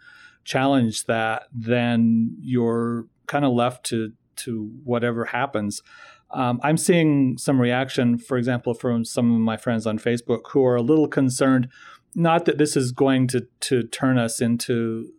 challenge 0.46 1.06
that, 1.06 1.48
then 1.52 2.38
you're 2.40 3.08
kind 3.28 3.44
of 3.44 3.52
left 3.52 3.86
to 3.88 4.14
to 4.38 4.72
whatever 4.84 5.26
happens. 5.26 5.84
Um, 6.32 6.62
I'm 6.64 6.78
seeing 6.78 7.38
some 7.38 7.60
reaction, 7.60 8.18
for 8.18 8.38
example, 8.38 8.74
from 8.74 9.04
some 9.04 9.34
of 9.34 9.42
my 9.42 9.58
friends 9.58 9.86
on 9.86 10.00
Facebook 10.00 10.52
who 10.52 10.66
are 10.66 10.78
a 10.78 10.82
little 10.82 11.08
concerned. 11.08 11.68
Not 12.16 12.46
that 12.46 12.58
this 12.58 12.78
is 12.78 12.92
going 12.92 13.28
to 13.28 13.48
to 13.62 13.84
turn 13.84 14.18
us 14.18 14.42
into 14.42 15.12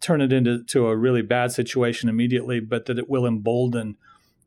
turn 0.00 0.20
it 0.20 0.32
into 0.32 0.62
to 0.64 0.86
a 0.86 0.96
really 0.96 1.22
bad 1.22 1.52
situation 1.52 2.08
immediately, 2.08 2.60
but 2.60 2.86
that 2.86 2.98
it 2.98 3.10
will 3.10 3.26
embolden 3.26 3.96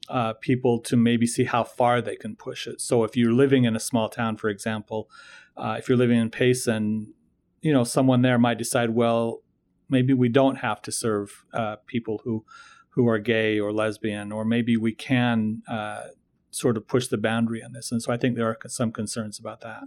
uh, 0.10 0.34
people 0.34 0.80
to 0.80 0.96
maybe 0.96 1.26
see 1.26 1.46
how 1.46 1.64
far 1.64 2.02
they 2.02 2.16
can 2.16 2.36
push 2.36 2.68
it. 2.68 2.82
So 2.82 3.04
if 3.04 3.16
you're 3.16 3.34
living 3.34 3.66
in 3.66 3.76
a 3.76 3.80
small 3.80 4.10
town, 4.10 4.38
for 4.38 4.50
example, 4.50 5.10
uh, 5.58 5.76
if 5.80 5.88
you're 5.88 5.98
living 5.98 6.20
in 6.20 6.30
Payson, 6.30 7.14
you 7.62 7.74
know 7.74 7.84
someone 7.84 8.22
there 8.22 8.38
might 8.38 8.58
decide, 8.58 8.92
well, 8.92 9.42
maybe 9.90 10.14
we 10.14 10.30
don't 10.30 10.58
have 10.58 10.82
to 10.84 10.92
serve 10.92 11.46
uh, 11.54 11.78
people 11.88 12.22
who 12.24 12.46
who 12.90 13.08
are 13.08 13.20
gay 13.20 13.60
or 13.60 13.74
lesbian, 13.74 14.32
or 14.32 14.46
maybe 14.46 14.78
we 14.78 14.94
can 14.94 15.62
uh, 15.68 16.04
sort 16.52 16.78
of 16.78 16.88
push 16.88 17.08
the 17.08 17.18
boundary 17.18 17.62
on 17.62 17.74
this. 17.74 17.92
And 17.92 18.02
so 18.02 18.14
I 18.14 18.18
think 18.18 18.36
there 18.36 18.48
are 18.48 18.58
some 18.68 18.92
concerns 18.92 19.38
about 19.38 19.62
that. 19.62 19.84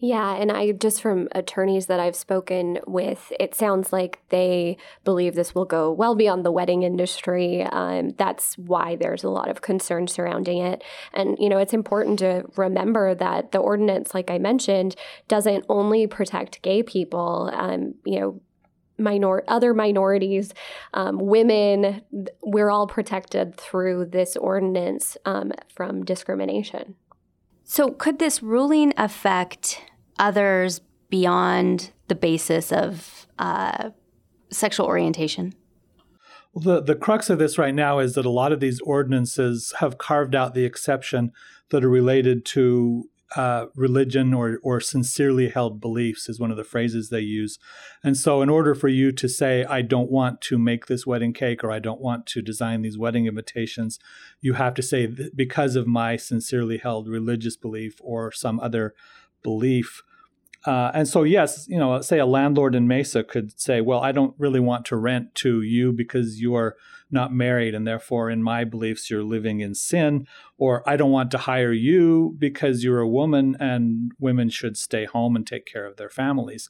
Yeah, 0.00 0.36
and 0.36 0.52
I 0.52 0.70
just 0.70 1.02
from 1.02 1.28
attorneys 1.32 1.86
that 1.86 1.98
I've 1.98 2.14
spoken 2.14 2.78
with, 2.86 3.32
it 3.40 3.56
sounds 3.56 3.92
like 3.92 4.20
they 4.28 4.76
believe 5.02 5.34
this 5.34 5.56
will 5.56 5.64
go 5.64 5.90
well 5.90 6.14
beyond 6.14 6.44
the 6.44 6.52
wedding 6.52 6.84
industry. 6.84 7.64
Um, 7.64 8.10
that's 8.16 8.56
why 8.56 8.94
there's 8.94 9.24
a 9.24 9.28
lot 9.28 9.48
of 9.50 9.60
concern 9.60 10.06
surrounding 10.06 10.58
it. 10.58 10.84
And, 11.12 11.36
you 11.40 11.48
know, 11.48 11.58
it's 11.58 11.72
important 11.72 12.20
to 12.20 12.44
remember 12.56 13.12
that 13.16 13.50
the 13.50 13.58
ordinance, 13.58 14.14
like 14.14 14.30
I 14.30 14.38
mentioned, 14.38 14.94
doesn't 15.26 15.64
only 15.68 16.06
protect 16.06 16.62
gay 16.62 16.84
people. 16.84 17.50
Um, 17.52 17.94
you 18.04 18.20
know, 18.20 18.40
minor 18.98 19.42
other 19.48 19.74
minorities, 19.74 20.54
um, 20.94 21.18
women, 21.18 22.02
we're 22.40 22.70
all 22.70 22.86
protected 22.86 23.56
through 23.56 24.06
this 24.06 24.36
ordinance 24.36 25.16
um, 25.24 25.50
from 25.74 26.04
discrimination. 26.04 26.94
So, 27.64 27.90
could 27.90 28.18
this 28.18 28.42
ruling 28.42 28.94
affect 28.96 29.82
others 30.18 30.80
beyond 31.10 31.90
the 32.08 32.14
basis 32.14 32.72
of 32.72 33.26
uh, 33.38 33.90
sexual 34.50 34.86
orientation? 34.86 35.54
Well, 36.52 36.76
the, 36.76 36.82
the 36.82 36.98
crux 36.98 37.30
of 37.30 37.38
this 37.38 37.58
right 37.58 37.74
now 37.74 37.98
is 37.98 38.14
that 38.14 38.26
a 38.26 38.30
lot 38.30 38.52
of 38.52 38.60
these 38.60 38.80
ordinances 38.80 39.74
have 39.80 39.98
carved 39.98 40.34
out 40.34 40.54
the 40.54 40.64
exception 40.64 41.32
that 41.70 41.84
are 41.84 41.90
related 41.90 42.44
to 42.46 43.04
uh, 43.36 43.66
religion 43.74 44.32
or, 44.32 44.58
or 44.62 44.80
sincerely 44.80 45.50
held 45.50 45.80
beliefs 45.80 46.28
is 46.28 46.40
one 46.40 46.50
of 46.50 46.56
the 46.56 46.64
phrases 46.64 47.10
they 47.10 47.20
use. 47.20 47.58
And 48.02 48.16
so, 48.16 48.40
in 48.40 48.48
order 48.48 48.74
for 48.74 48.88
you 48.88 49.12
to 49.12 49.28
say, 49.28 49.64
I 49.64 49.82
don't 49.82 50.10
want 50.10 50.40
to 50.42 50.58
make 50.58 50.86
this 50.86 51.06
wedding 51.06 51.34
cake 51.34 51.62
or 51.62 51.70
I 51.70 51.78
don't 51.78 52.00
want 52.00 52.26
to 52.28 52.42
design 52.42 52.80
these 52.80 52.96
wedding 52.96 53.26
invitations, 53.26 53.98
you 54.40 54.54
have 54.54 54.72
to 54.74 54.82
say, 54.82 55.06
because 55.06 55.76
of 55.76 55.86
my 55.86 56.16
sincerely 56.16 56.78
held 56.78 57.06
religious 57.06 57.56
belief 57.56 57.96
or 58.00 58.32
some 58.32 58.58
other 58.60 58.94
belief. 59.42 60.02
Uh, 60.66 60.90
and 60.92 61.06
so, 61.06 61.22
yes, 61.22 61.66
you 61.68 61.78
know, 61.78 62.00
say 62.00 62.18
a 62.18 62.26
landlord 62.26 62.74
in 62.74 62.88
Mesa 62.88 63.22
could 63.22 63.58
say, 63.60 63.80
well, 63.80 64.00
I 64.00 64.12
don't 64.12 64.34
really 64.38 64.60
want 64.60 64.84
to 64.86 64.96
rent 64.96 65.34
to 65.36 65.62
you 65.62 65.92
because 65.92 66.40
you 66.40 66.54
are 66.56 66.76
not 67.10 67.32
married, 67.32 67.74
and 67.74 67.86
therefore, 67.86 68.28
in 68.28 68.42
my 68.42 68.64
beliefs, 68.64 69.08
you're 69.08 69.22
living 69.22 69.60
in 69.60 69.74
sin. 69.74 70.26
Or 70.58 70.86
I 70.88 70.96
don't 70.96 71.10
want 71.10 71.30
to 71.30 71.38
hire 71.38 71.72
you 71.72 72.36
because 72.38 72.84
you're 72.84 73.00
a 73.00 73.08
woman 73.08 73.56
and 73.60 74.12
women 74.18 74.50
should 74.50 74.76
stay 74.76 75.04
home 75.04 75.36
and 75.36 75.46
take 75.46 75.64
care 75.64 75.86
of 75.86 75.96
their 75.96 76.10
families. 76.10 76.68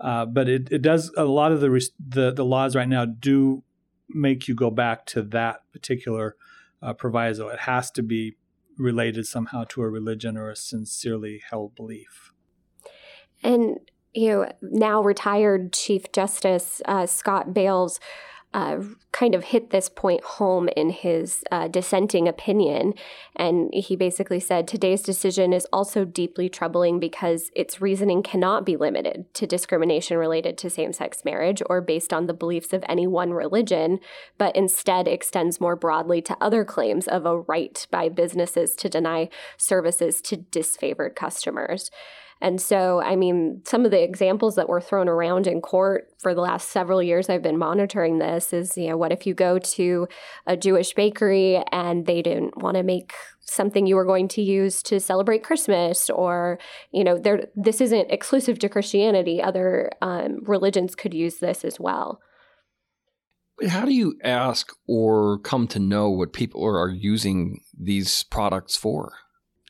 Uh, 0.00 0.26
but 0.26 0.48
it, 0.48 0.68
it 0.70 0.82
does, 0.82 1.10
a 1.16 1.24
lot 1.24 1.52
of 1.52 1.60
the, 1.60 1.90
the, 1.98 2.32
the, 2.32 2.44
laws 2.44 2.76
right 2.76 2.88
now 2.88 3.04
do 3.04 3.64
make 4.08 4.46
you 4.46 4.54
go 4.54 4.70
back 4.70 5.06
to 5.06 5.22
that 5.22 5.62
particular 5.72 6.36
uh, 6.80 6.92
proviso. 6.92 7.48
It 7.48 7.60
has 7.60 7.90
to 7.92 8.02
be 8.02 8.36
related 8.76 9.26
somehow 9.26 9.64
to 9.70 9.82
a 9.82 9.88
religion 9.88 10.36
or 10.36 10.50
a 10.50 10.56
sincerely 10.56 11.42
held 11.50 11.74
belief. 11.74 12.32
And 13.42 13.78
you 14.14 14.30
know, 14.30 14.52
now 14.62 15.02
retired 15.02 15.72
Chief 15.72 16.10
Justice 16.12 16.82
uh, 16.86 17.06
Scott 17.06 17.54
Bales 17.54 18.00
uh, 18.54 18.78
kind 19.12 19.34
of 19.34 19.44
hit 19.44 19.70
this 19.70 19.90
point 19.90 20.24
home 20.24 20.70
in 20.74 20.88
his 20.88 21.44
uh, 21.52 21.68
dissenting 21.68 22.26
opinion. 22.26 22.94
And 23.36 23.70
he 23.74 23.94
basically 23.94 24.40
said 24.40 24.66
today's 24.66 25.02
decision 25.02 25.52
is 25.52 25.66
also 25.70 26.06
deeply 26.06 26.48
troubling 26.48 26.98
because 26.98 27.50
its 27.54 27.82
reasoning 27.82 28.22
cannot 28.22 28.64
be 28.64 28.76
limited 28.76 29.32
to 29.34 29.46
discrimination 29.46 30.16
related 30.16 30.56
to 30.58 30.70
same 30.70 30.94
sex 30.94 31.26
marriage 31.26 31.62
or 31.66 31.82
based 31.82 32.12
on 32.12 32.26
the 32.26 32.32
beliefs 32.32 32.72
of 32.72 32.84
any 32.88 33.06
one 33.06 33.32
religion, 33.32 33.98
but 34.38 34.56
instead 34.56 35.06
extends 35.06 35.60
more 35.60 35.76
broadly 35.76 36.22
to 36.22 36.36
other 36.40 36.64
claims 36.64 37.06
of 37.06 37.26
a 37.26 37.40
right 37.40 37.86
by 37.90 38.08
businesses 38.08 38.74
to 38.76 38.88
deny 38.88 39.28
services 39.58 40.22
to 40.22 40.38
disfavored 40.38 41.14
customers. 41.14 41.90
And 42.40 42.60
so, 42.60 43.00
I 43.00 43.16
mean, 43.16 43.62
some 43.64 43.84
of 43.84 43.90
the 43.90 44.02
examples 44.02 44.54
that 44.54 44.68
were 44.68 44.80
thrown 44.80 45.08
around 45.08 45.46
in 45.46 45.60
court 45.60 46.08
for 46.18 46.34
the 46.34 46.40
last 46.40 46.68
several 46.68 47.02
years 47.02 47.28
I've 47.28 47.42
been 47.42 47.58
monitoring 47.58 48.18
this 48.18 48.52
is, 48.52 48.76
you 48.76 48.88
know, 48.88 48.96
what 48.96 49.12
if 49.12 49.26
you 49.26 49.34
go 49.34 49.58
to 49.58 50.06
a 50.46 50.56
Jewish 50.56 50.94
bakery 50.94 51.62
and 51.72 52.06
they 52.06 52.22
didn't 52.22 52.62
want 52.62 52.76
to 52.76 52.82
make 52.82 53.12
something 53.40 53.86
you 53.86 53.96
were 53.96 54.04
going 54.04 54.28
to 54.28 54.42
use 54.42 54.82
to 54.84 55.00
celebrate 55.00 55.42
Christmas 55.42 56.10
or, 56.10 56.58
you 56.92 57.02
know, 57.02 57.20
this 57.56 57.80
isn't 57.80 58.10
exclusive 58.10 58.58
to 58.60 58.68
Christianity. 58.68 59.42
Other 59.42 59.90
um, 60.00 60.38
religions 60.42 60.94
could 60.94 61.14
use 61.14 61.38
this 61.38 61.64
as 61.64 61.80
well. 61.80 62.20
But 63.58 63.68
how 63.68 63.84
do 63.84 63.92
you 63.92 64.16
ask 64.22 64.72
or 64.86 65.40
come 65.40 65.66
to 65.68 65.80
know 65.80 66.10
what 66.10 66.32
people 66.32 66.64
are 66.64 66.90
using 66.90 67.62
these 67.76 68.22
products 68.22 68.76
for? 68.76 69.14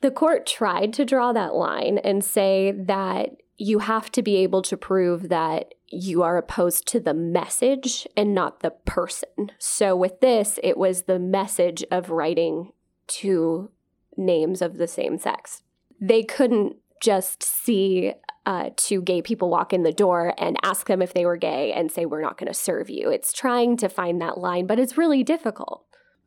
The 0.00 0.10
court 0.10 0.46
tried 0.46 0.92
to 0.94 1.04
draw 1.04 1.32
that 1.32 1.54
line 1.54 1.98
and 1.98 2.24
say 2.24 2.72
that 2.72 3.30
you 3.56 3.80
have 3.80 4.12
to 4.12 4.22
be 4.22 4.36
able 4.36 4.62
to 4.62 4.76
prove 4.76 5.28
that 5.28 5.74
you 5.88 6.22
are 6.22 6.36
opposed 6.36 6.86
to 6.88 7.00
the 7.00 7.14
message 7.14 8.06
and 8.16 8.34
not 8.34 8.60
the 8.60 8.70
person. 8.70 9.50
So 9.58 9.96
with 9.96 10.20
this, 10.20 10.60
it 10.62 10.76
was 10.76 11.02
the 11.02 11.18
message 11.18 11.84
of 11.90 12.10
writing 12.10 12.72
two 13.06 13.70
names 14.16 14.62
of 14.62 14.76
the 14.76 14.86
same 14.86 15.18
sex. 15.18 15.62
They 16.00 16.22
couldn't 16.22 16.76
just 17.02 17.42
see 17.42 18.12
uh, 18.46 18.70
two 18.76 19.02
gay 19.02 19.22
people 19.22 19.50
walk 19.50 19.72
in 19.72 19.82
the 19.82 19.92
door 19.92 20.34
and 20.38 20.56
ask 20.62 20.86
them 20.86 21.02
if 21.02 21.12
they 21.12 21.26
were 21.26 21.36
gay 21.36 21.72
and 21.72 21.90
say, 21.90 22.06
We're 22.06 22.22
not 22.22 22.38
going 22.38 22.48
to 22.48 22.58
serve 22.58 22.88
you. 22.88 23.10
It's 23.10 23.32
trying 23.32 23.76
to 23.78 23.88
find 23.88 24.20
that 24.20 24.38
line, 24.38 24.66
but 24.66 24.78
it's 24.78 24.96
really 24.96 25.22
difficult. 25.22 25.84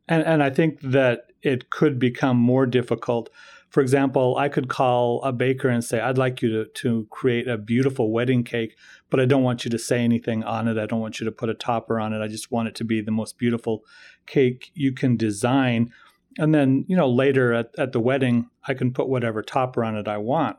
And, 0.07 0.23
and 0.23 0.43
I 0.43 0.49
think 0.49 0.81
that 0.81 1.27
it 1.41 1.69
could 1.69 1.97
become 1.97 2.37
more 2.37 2.65
difficult. 2.65 3.29
For 3.71 3.79
example, 3.79 4.35
I 4.37 4.49
could 4.49 4.67
call 4.67 5.23
a 5.23 5.31
baker 5.31 5.69
and 5.69 5.81
say, 5.81 6.01
I'd 6.01 6.17
like 6.17 6.41
you 6.41 6.49
to, 6.49 6.65
to 6.65 7.07
create 7.09 7.47
a 7.47 7.57
beautiful 7.57 8.11
wedding 8.11 8.43
cake, 8.43 8.75
but 9.09 9.21
I 9.21 9.25
don't 9.25 9.43
want 9.43 9.63
you 9.63 9.71
to 9.71 9.79
say 9.79 10.03
anything 10.03 10.43
on 10.43 10.67
it. 10.67 10.77
I 10.77 10.85
don't 10.85 10.99
want 10.99 11.21
you 11.21 11.25
to 11.25 11.31
put 11.31 11.49
a 11.49 11.53
topper 11.53 11.97
on 11.97 12.11
it. 12.11 12.21
I 12.21 12.27
just 12.27 12.51
want 12.51 12.67
it 12.67 12.75
to 12.75 12.83
be 12.83 12.99
the 12.99 13.11
most 13.11 13.37
beautiful 13.37 13.85
cake 14.27 14.71
you 14.73 14.91
can 14.91 15.15
design. 15.15 15.89
And 16.37 16.53
then, 16.53 16.83
you 16.89 16.97
know, 16.97 17.09
later 17.09 17.53
at, 17.53 17.69
at 17.77 17.93
the 17.93 18.01
wedding, 18.01 18.49
I 18.67 18.73
can 18.73 18.91
put 18.91 19.07
whatever 19.07 19.41
topper 19.41 19.85
on 19.85 19.95
it 19.95 20.07
I 20.07 20.17
want. 20.17 20.57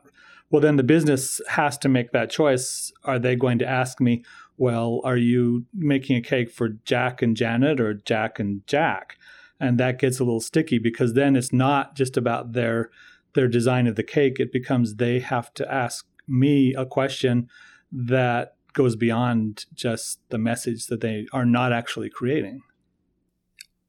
Well, 0.49 0.61
then 0.61 0.77
the 0.77 0.83
business 0.83 1.39
has 1.49 1.77
to 1.79 1.89
make 1.89 2.13
that 2.13 2.31
choice. 2.31 2.91
Are 3.03 3.19
they 3.19 3.35
going 3.35 3.59
to 3.59 3.67
ask 3.67 4.01
me, 4.01 4.23
well, 4.57 5.01
are 5.03 5.17
you 5.17 5.65
making 5.71 6.17
a 6.17 6.21
cake 6.21 6.49
for 6.49 6.69
Jack 6.69 7.21
and 7.21 7.37
Janet 7.37 7.79
or 7.79 7.93
Jack 7.93 8.39
and 8.39 8.65
Jack? 8.65 9.17
And 9.63 9.79
that 9.79 9.99
gets 9.99 10.19
a 10.19 10.23
little 10.23 10.41
sticky 10.41 10.77
because 10.77 11.13
then 11.13 11.35
it's 11.35 11.53
not 11.53 11.95
just 11.95 12.17
about 12.17 12.53
their 12.53 12.91
their 13.33 13.47
design 13.47 13.87
of 13.87 13.95
the 13.95 14.03
cake. 14.03 14.39
It 14.39 14.51
becomes 14.51 14.95
they 14.95 15.19
have 15.19 15.53
to 15.55 15.71
ask 15.71 16.05
me 16.27 16.73
a 16.75 16.85
question 16.85 17.49
that 17.91 18.55
goes 18.73 18.95
beyond 18.95 19.65
just 19.73 20.19
the 20.29 20.37
message 20.37 20.87
that 20.87 21.01
they 21.01 21.27
are 21.31 21.45
not 21.45 21.71
actually 21.71 22.09
creating 22.09 22.61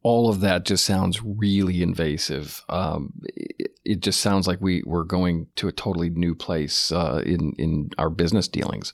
all 0.05 0.29
of 0.29 0.41
that 0.41 0.67
just 0.67 0.85
sounds 0.85 1.23
really 1.25 1.83
invasive. 1.83 2.63
Um, 2.69 3.15
it, 3.25 3.73
it, 3.85 4.01
just 4.01 4.21
sounds 4.21 4.47
like 4.47 4.61
we 4.61 4.83
we're 4.85 5.03
going 5.03 5.47
to 5.57 5.67
a 5.67 5.73
totally 5.73 6.11
new 6.11 6.35
place 6.35 6.93
uh, 6.93 7.23
in 7.25 7.55
in 7.59 7.91
our 7.99 8.11
business 8.11 8.47
dealings. 8.47 8.93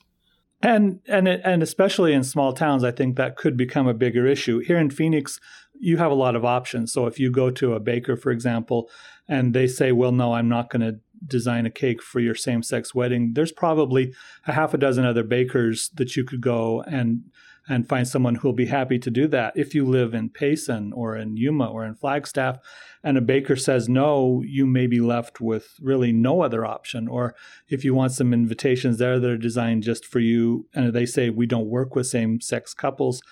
And 0.63 1.01
and 1.07 1.27
it, 1.27 1.41
and 1.45 1.63
especially 1.63 2.13
in 2.13 2.23
small 2.23 2.53
towns, 2.53 2.85
I 2.85 2.93
think 2.93 3.17
that 3.17 3.37
could 3.37 3.57
become 3.57 3.89
a 3.89 3.95
bigger 3.95 4.27
issue. 4.27 4.61
Here 4.61 4.79
in 4.79 4.89
Phoenix, 4.89 5.41
you 5.81 5.97
have 5.97 6.11
a 6.11 6.15
lot 6.15 6.37
of 6.37 6.45
options. 6.45 6.93
So 6.93 7.07
if 7.07 7.19
you 7.19 7.31
go 7.31 7.51
to 7.51 7.75
a 7.75 7.81
baker, 7.81 8.17
for 8.17 8.31
example, 8.31 8.91
and 9.27 9.55
they 9.55 9.67
say, 9.67 9.93
"Well, 9.93 10.13
no, 10.13 10.35
I'm 10.35 10.49
not 10.49 10.71
going 10.71 10.83
to 10.83 11.01
design 11.27 11.67
a 11.67 11.71
cake 11.71 12.03
for 12.03 12.21
your 12.21 12.35
same-sex 12.35 12.95
wedding," 12.95 13.33
there's 13.35 13.53
probably 13.53 14.15
a 14.47 14.53
half 14.53 14.75
a 14.75 14.79
dozen 14.79 15.05
other 15.05 15.25
bakers 15.25 15.91
that 15.95 16.17
you 16.17 16.25
could 16.25 16.41
go 16.41 16.83
and 16.83 17.23
and 17.69 17.89
find 17.89 18.07
someone 18.07 18.35
who'll 18.35 18.53
be 18.53 18.67
happy 18.67 18.99
to 18.99 19.11
do 19.11 19.29
that. 19.29 19.53
If 19.57 19.75
you 19.75 19.85
live 19.85 20.13
in 20.13 20.29
Payson 20.31 20.93
or 20.93 21.17
in 21.17 21.37
Yuma 21.37 21.67
or 21.67 21.85
in 21.85 21.95
Flagstaff 21.95 22.59
and 23.05 23.17
a 23.17 23.21
baker 23.21 23.55
says 23.55 23.89
no, 23.89 24.43
you 24.45 24.67
may 24.67 24.89
be 24.89 25.01
left 25.01 25.41
with 25.41 25.77
really 25.81 26.11
no 26.11 26.43
other 26.43 26.67
option. 26.67 27.07
Or 27.07 27.35
if 27.69 27.85
you 27.85 27.95
want 27.95 28.13
some 28.13 28.33
invitations 28.33 28.99
there 28.99 29.21
that 29.21 29.31
are 29.31 29.39
designed 29.39 29.85
just 29.85 30.05
for 30.05 30.19
you 30.19 30.67
and 30.75 30.93
they 30.93 31.07
say 31.07 31.31
we 31.31 31.47
don't 31.47 31.69
work 31.69 31.95
with 31.95 32.09
same 32.09 32.41
sex 32.41 32.75
couples, 32.75 33.23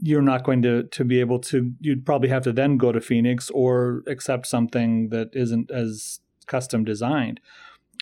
you're 0.00 0.22
not 0.22 0.44
going 0.44 0.62
to, 0.62 0.84
to 0.84 1.04
be 1.04 1.20
able 1.20 1.38
to, 1.38 1.72
you'd 1.80 2.04
probably 2.04 2.28
have 2.28 2.42
to 2.44 2.52
then 2.52 2.76
go 2.76 2.92
to 2.92 3.00
Phoenix 3.00 3.50
or 3.50 4.02
accept 4.06 4.46
something 4.46 5.08
that 5.10 5.30
isn't 5.32 5.70
as 5.70 6.20
custom 6.46 6.84
designed. 6.84 7.40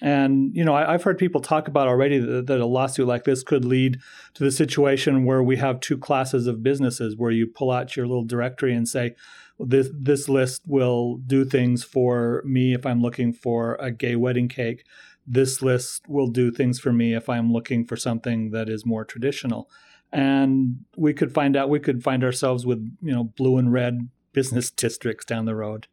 And 0.01 0.55
you 0.55 0.65
know, 0.65 0.75
I, 0.75 0.93
have 0.93 1.05
heard 1.05 1.17
people 1.17 1.41
talk 1.41 1.69
about 1.69 1.87
already 1.87 2.19
that, 2.19 2.47
that, 2.49 2.61
a 2.61 2.67
lawsuit 2.67 3.07
like 3.07 3.23
this 3.23 3.45
could 3.45 3.65
lead 3.65 4.01
to 4.35 4.43
the 4.43 4.51
situation 4.51 5.25
where 5.25 5.43
we 5.43 5.57
have 5.59 5.79
two 5.79 5.97
classes 5.97 6.49
of 6.49 6.63
businesses, 6.63 7.17
where 7.17 7.31
you 7.31 7.47
pull 7.47 7.71
out 7.71 7.95
your 7.97 8.09
little 8.09 8.25
directory 8.25 8.75
and 8.75 8.89
say, 8.89 9.15
"This 9.61 9.91
this 9.93 10.29
list 10.29 10.63
will 10.67 11.19
do 11.19 11.45
things 11.45 11.85
for 11.85 12.43
me 12.45 12.75
if 12.75 12.85
I'm 12.85 13.01
looking 13.01 13.33
for 13.33 13.77
a 13.77 13.93
gay 13.93 14.17
wedding 14.17 14.49
cake. 14.49 14.85
This 15.25 15.63
list 15.63 16.09
will 16.09 16.27
do 16.27 16.51
things 16.51 16.81
for 16.81 16.93
me 16.93 17.15
if 17.15 17.29
I'm 17.29 17.53
looking 17.53 17.85
for 17.85 17.97
something 17.97 18.51
that 18.51 18.69
is 18.69 18.85
more 18.85 19.05
traditional." 19.05 19.71
And 20.13 20.85
we 20.97 21.15
could 21.15 21.33
find 21.33 21.57
out 21.57 21.71
we 21.71 21.81
could 21.81 22.03
find 22.03 22.23
ourselves 22.23 22.67
with 22.67 22.79
you 23.01 23.13
know 23.13 23.25
blue 23.25 23.57
and 23.57 23.73
red 23.73 24.09
business 24.33 24.71
districts 24.85 25.25
down 25.25 25.45
the 25.45 25.55
road. 25.55 25.87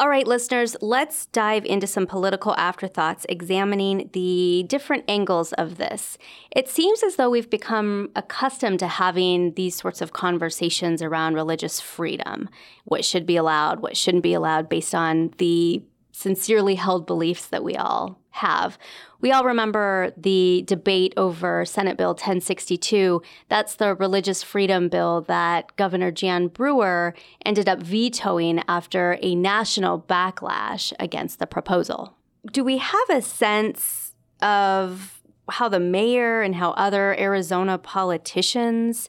All 0.00 0.08
right, 0.08 0.26
listeners, 0.26 0.78
let's 0.80 1.26
dive 1.26 1.66
into 1.66 1.86
some 1.86 2.06
political 2.06 2.56
afterthoughts 2.56 3.26
examining 3.28 4.08
the 4.14 4.64
different 4.66 5.04
angles 5.08 5.52
of 5.52 5.76
this. 5.76 6.16
It 6.56 6.70
seems 6.70 7.02
as 7.02 7.16
though 7.16 7.28
we've 7.28 7.50
become 7.50 8.10
accustomed 8.16 8.78
to 8.78 8.88
having 8.88 9.52
these 9.56 9.74
sorts 9.74 10.00
of 10.00 10.14
conversations 10.14 11.02
around 11.02 11.34
religious 11.34 11.82
freedom 11.82 12.48
what 12.84 13.04
should 13.04 13.26
be 13.26 13.36
allowed, 13.36 13.80
what 13.80 13.94
shouldn't 13.94 14.22
be 14.22 14.32
allowed, 14.32 14.70
based 14.70 14.94
on 14.94 15.34
the 15.36 15.82
sincerely 16.20 16.74
held 16.74 17.06
beliefs 17.06 17.46
that 17.46 17.64
we 17.64 17.74
all 17.76 18.20
have. 18.30 18.78
We 19.22 19.32
all 19.32 19.44
remember 19.44 20.12
the 20.18 20.62
debate 20.66 21.14
over 21.16 21.64
Senate 21.64 21.96
Bill 21.96 22.10
1062. 22.10 23.22
That's 23.48 23.76
the 23.76 23.94
religious 23.94 24.42
freedom 24.42 24.88
bill 24.88 25.22
that 25.22 25.74
Governor 25.76 26.10
Jan 26.10 26.48
Brewer 26.48 27.14
ended 27.44 27.68
up 27.68 27.80
vetoing 27.80 28.62
after 28.68 29.18
a 29.22 29.34
national 29.34 30.02
backlash 30.02 30.92
against 31.00 31.38
the 31.38 31.46
proposal. 31.46 32.14
Do 32.52 32.64
we 32.64 32.76
have 32.78 33.10
a 33.10 33.22
sense 33.22 34.14
of 34.42 35.22
how 35.48 35.70
the 35.70 35.80
mayor 35.80 36.42
and 36.42 36.54
how 36.54 36.72
other 36.72 37.18
Arizona 37.18 37.78
politicians 37.78 39.08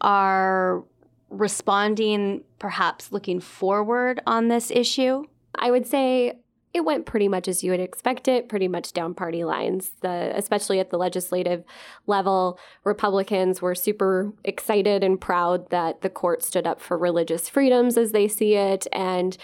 are 0.00 0.84
responding, 1.28 2.44
perhaps 2.58 3.12
looking 3.12 3.40
forward 3.40 4.20
on 4.26 4.48
this 4.48 4.70
issue? 4.70 5.24
I 5.54 5.70
would 5.70 5.86
say 5.86 6.40
it 6.76 6.84
went 6.84 7.06
pretty 7.06 7.26
much 7.26 7.48
as 7.48 7.64
you 7.64 7.70
would 7.70 7.80
expect 7.80 8.28
it, 8.28 8.50
pretty 8.50 8.68
much 8.68 8.92
down 8.92 9.14
party 9.14 9.44
lines. 9.44 9.92
The 10.02 10.30
especially 10.36 10.78
at 10.78 10.90
the 10.90 10.98
legislative 10.98 11.64
level, 12.06 12.58
Republicans 12.84 13.62
were 13.62 13.74
super 13.74 14.34
excited 14.44 15.02
and 15.02 15.18
proud 15.18 15.70
that 15.70 16.02
the 16.02 16.10
court 16.10 16.42
stood 16.42 16.66
up 16.66 16.82
for 16.82 16.98
religious 16.98 17.48
freedoms 17.48 17.96
as 17.96 18.12
they 18.12 18.28
see 18.28 18.56
it, 18.56 18.86
and 18.92 19.38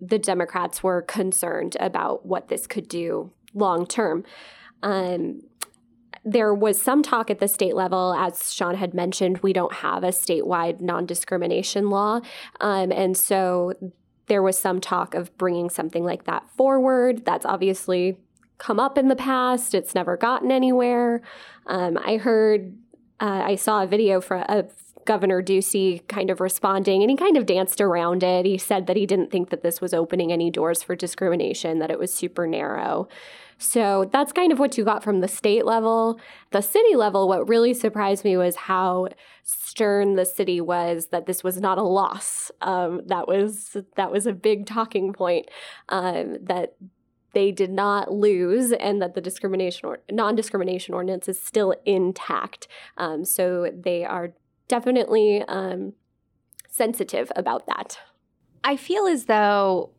the 0.00 0.20
Democrats 0.20 0.84
were 0.84 1.02
concerned 1.02 1.76
about 1.80 2.24
what 2.24 2.46
this 2.46 2.68
could 2.68 2.86
do 2.86 3.32
long 3.52 3.84
term. 3.84 4.22
Um, 4.84 5.40
there 6.24 6.54
was 6.54 6.80
some 6.80 7.02
talk 7.02 7.28
at 7.28 7.40
the 7.40 7.48
state 7.48 7.74
level, 7.74 8.14
as 8.16 8.54
Shaun 8.54 8.76
had 8.76 8.94
mentioned, 8.94 9.38
we 9.38 9.52
don't 9.52 9.72
have 9.72 10.04
a 10.04 10.10
statewide 10.10 10.80
non 10.80 11.06
discrimination 11.06 11.90
law. 11.90 12.20
Um, 12.60 12.92
and 12.92 13.16
so 13.16 13.72
there 14.26 14.42
was 14.42 14.58
some 14.58 14.80
talk 14.80 15.14
of 15.14 15.36
bringing 15.36 15.68
something 15.68 16.04
like 16.04 16.24
that 16.24 16.48
forward. 16.50 17.24
That's 17.24 17.46
obviously 17.46 18.18
come 18.58 18.78
up 18.78 18.96
in 18.96 19.08
the 19.08 19.16
past. 19.16 19.74
It's 19.74 19.94
never 19.94 20.16
gotten 20.16 20.50
anywhere. 20.50 21.22
Um, 21.66 21.98
I 22.04 22.16
heard, 22.16 22.76
uh, 23.20 23.42
I 23.44 23.56
saw 23.56 23.82
a 23.82 23.86
video 23.86 24.20
for 24.20 24.38
of 24.38 24.72
Governor 25.04 25.42
Ducey 25.42 26.06
kind 26.08 26.30
of 26.30 26.40
responding, 26.40 27.02
and 27.02 27.10
he 27.10 27.16
kind 27.16 27.36
of 27.36 27.46
danced 27.46 27.80
around 27.80 28.22
it. 28.22 28.46
He 28.46 28.58
said 28.58 28.86
that 28.86 28.96
he 28.96 29.06
didn't 29.06 29.30
think 29.30 29.50
that 29.50 29.62
this 29.62 29.80
was 29.80 29.94
opening 29.94 30.32
any 30.32 30.50
doors 30.50 30.82
for 30.82 30.94
discrimination, 30.94 31.78
that 31.78 31.90
it 31.90 31.98
was 31.98 32.12
super 32.12 32.46
narrow. 32.46 33.08
So 33.58 34.10
that's 34.12 34.32
kind 34.32 34.50
of 34.50 34.58
what 34.58 34.76
you 34.76 34.84
got 34.84 35.04
from 35.04 35.20
the 35.20 35.28
state 35.28 35.64
level. 35.64 36.20
The 36.50 36.62
city 36.62 36.96
level, 36.96 37.28
what 37.28 37.48
really 37.48 37.74
surprised 37.74 38.24
me 38.24 38.36
was 38.36 38.56
how 38.56 39.08
stern 39.44 40.16
the 40.16 40.24
city 40.24 40.60
was 40.60 41.08
that 41.08 41.26
this 41.26 41.44
was 41.44 41.60
not 41.60 41.78
a 41.78 41.82
loss. 41.82 42.50
Um, 42.60 43.02
that 43.06 43.28
was 43.28 43.76
that 43.96 44.10
was 44.10 44.26
a 44.26 44.32
big 44.32 44.66
talking 44.66 45.12
point. 45.12 45.48
Um, 45.88 46.38
that 46.42 46.74
they 47.34 47.50
did 47.50 47.70
not 47.70 48.12
lose 48.12 48.72
and 48.72 49.00
that 49.00 49.14
the 49.14 49.20
discrimination 49.20 49.88
or 49.88 50.00
non-discrimination 50.10 50.94
ordinance 50.94 51.28
is 51.28 51.40
still 51.40 51.74
intact. 51.86 52.68
Um, 52.96 53.24
so 53.24 53.70
they 53.74 54.04
are 54.04 54.34
definitely 54.72 55.42
um, 55.48 55.92
sensitive 56.66 57.30
about 57.36 57.66
that. 57.66 57.98
I 58.64 58.78
feel 58.78 59.06
as 59.06 59.26
though 59.26 59.90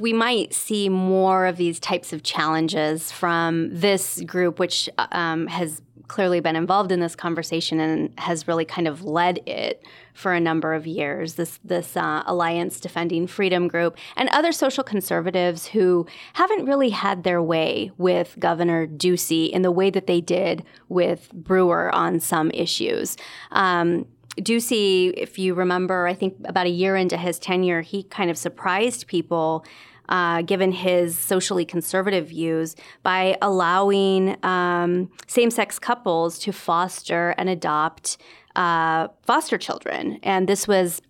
we 0.00 0.14
might 0.14 0.54
see 0.54 0.88
more 0.88 1.44
of 1.44 1.58
these 1.58 1.78
types 1.78 2.14
of 2.14 2.22
challenges 2.22 3.12
from 3.12 3.68
this 3.70 4.22
group, 4.22 4.58
which 4.58 4.88
um, 4.96 5.46
has 5.46 5.82
clearly 6.08 6.40
been 6.40 6.56
involved 6.56 6.92
in 6.92 7.00
this 7.00 7.16
conversation 7.16 7.80
and 7.80 8.12
has 8.18 8.48
really 8.48 8.64
kind 8.64 8.88
of 8.88 9.02
led 9.02 9.40
it 9.46 9.84
for 10.14 10.32
a 10.32 10.40
number 10.40 10.74
of 10.74 10.86
years. 10.86 11.34
This 11.34 11.58
this 11.64 11.96
uh, 11.96 12.22
Alliance 12.26 12.80
Defending 12.80 13.26
Freedom 13.26 13.68
group 13.68 13.96
and 14.16 14.28
other 14.30 14.52
social 14.52 14.84
conservatives 14.84 15.66
who 15.66 16.06
haven't 16.34 16.66
really 16.66 16.90
had 16.90 17.24
their 17.24 17.42
way 17.42 17.90
with 17.98 18.36
Governor 18.38 18.86
Ducey 18.86 19.50
in 19.50 19.62
the 19.62 19.70
way 19.70 19.90
that 19.90 20.06
they 20.06 20.20
did 20.20 20.64
with 20.88 21.32
Brewer 21.32 21.94
on 21.94 22.20
some 22.20 22.50
issues. 22.50 23.16
Um, 23.50 24.06
Ducey, 24.38 25.12
if 25.16 25.38
you 25.38 25.54
remember, 25.54 26.06
I 26.06 26.14
think 26.14 26.36
about 26.46 26.66
a 26.66 26.70
year 26.70 26.96
into 26.96 27.16
his 27.16 27.38
tenure, 27.38 27.82
he 27.82 28.02
kind 28.04 28.30
of 28.30 28.38
surprised 28.38 29.06
people 29.06 29.64
uh, 30.08 30.42
given 30.42 30.72
his 30.72 31.18
socially 31.18 31.64
conservative 31.64 32.28
views, 32.28 32.76
by 33.02 33.36
allowing 33.40 34.36
um, 34.44 35.10
same 35.26 35.50
sex 35.50 35.78
couples 35.78 36.38
to 36.40 36.52
foster 36.52 37.34
and 37.38 37.48
adopt 37.48 38.18
uh, 38.56 39.08
foster 39.22 39.58
children. 39.58 40.18
And 40.22 40.48
this 40.48 40.68
was, 40.68 41.00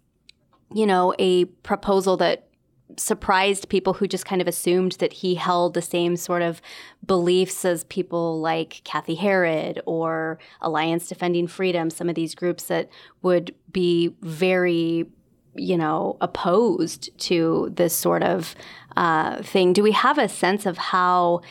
you 0.73 0.87
know, 0.87 1.15
a 1.19 1.47
proposal 1.63 2.17
that 2.19 2.49
surprised 2.97 3.69
people 3.69 3.95
who 3.95 4.07
just 4.07 4.27
kind 4.27 4.43
of 4.43 4.49
assumed 4.49 4.93
that 4.93 5.13
he 5.13 5.35
held 5.35 5.75
the 5.75 5.83
same 5.83 6.17
sort 6.17 6.43
of 6.43 6.61
beliefs 7.07 7.65
as 7.65 7.85
people 7.85 8.41
like 8.41 8.83
Cathi 8.85 9.17
Herrod 9.17 9.81
or 9.87 10.39
Alliance 10.61 11.09
Defending 11.09 11.47
Freedom, 11.47 11.91
some 11.91 12.09
of 12.09 12.15
these 12.15 12.35
groups 12.35 12.65
that 12.65 12.89
would 13.23 13.55
be 13.73 14.15
very, 14.21 15.07
you 15.55 15.77
know, 15.77 16.17
opposed 16.21 17.11
to 17.21 17.71
this 17.75 17.95
sort 17.95 18.23
of 18.23 18.55
uh, 18.97 19.43
thing. 19.43 19.73
Do 19.73 19.83
we 19.83 19.93
have 19.93 20.19
a 20.19 20.29
sense 20.29 20.67
of 20.67 20.79
how? 20.79 21.43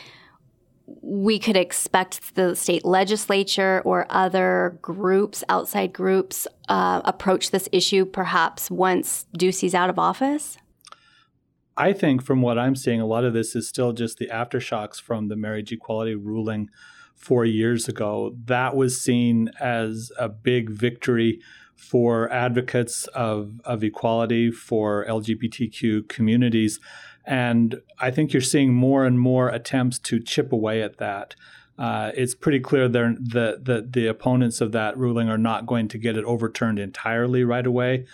we 1.02 1.40
could 1.40 1.56
expect 1.56 2.36
the 2.36 2.56
state 2.56 2.86
legislature 2.86 3.82
or 3.86 4.06
other 4.10 4.78
groups, 4.82 5.44
outside 5.50 5.94
groups, 5.94 6.48
uh, 6.70 7.02
approach 7.06 7.52
this 7.52 7.70
issue 7.72 8.06
perhaps 8.06 8.70
once 8.70 9.26
Ducey's 9.38 9.74
out 9.74 9.90
of 9.90 9.98
office? 9.98 10.58
I 11.78 11.94
think 11.94 12.22
from 12.22 12.42
what 12.42 12.60
I'm 12.60 12.76
seeing, 12.76 13.00
a 13.00 13.06
lot 13.06 13.24
of 13.24 13.34
this 13.34 13.56
is 13.56 13.68
still 13.68 13.94
just 13.94 14.18
the 14.18 14.28
aftershocks 14.28 15.02
from 15.02 15.28
the 15.28 15.36
marriage 15.36 15.72
equality 15.72 16.16
ruling 16.16 16.70
four 17.16 17.46
years 17.46 17.88
ago. 17.88 18.36
That 18.46 18.76
was 18.76 19.00
seen 19.00 19.50
as 19.60 20.12
a 20.20 20.28
big 20.28 20.70
victory 20.70 21.40
for 21.82 22.32
advocates 22.32 23.08
of, 23.08 23.60
of 23.66 23.84
equality 23.84 24.52
for 24.52 25.04
LGBTQ 25.08 26.08
communities. 26.08 26.80
And 27.26 27.82
I 28.00 28.12
think 28.12 28.34
you're 28.34 28.42
seeing 28.42 28.74
more 28.74 29.04
and 29.04 29.20
more 29.20 29.50
attempts 29.50 29.98
to 30.00 30.20
chip 30.20 30.54
away 30.54 30.84
at 30.84 30.98
that. 31.00 31.36
Uh, 31.80 32.12
it's 32.16 32.36
pretty 32.36 32.60
clear 32.60 32.88
that 32.88 33.60
the, 33.64 33.88
the 33.90 34.06
opponents 34.06 34.62
of 34.62 34.72
that 34.74 34.96
ruling 34.96 35.28
are 35.28 35.40
not 35.40 35.66
going 35.66 35.88
to 35.88 35.98
get 35.98 36.16
it 36.16 36.24
overturned 36.24 36.78
entirely 36.78 37.44
right 37.44 37.66
away 37.66 38.06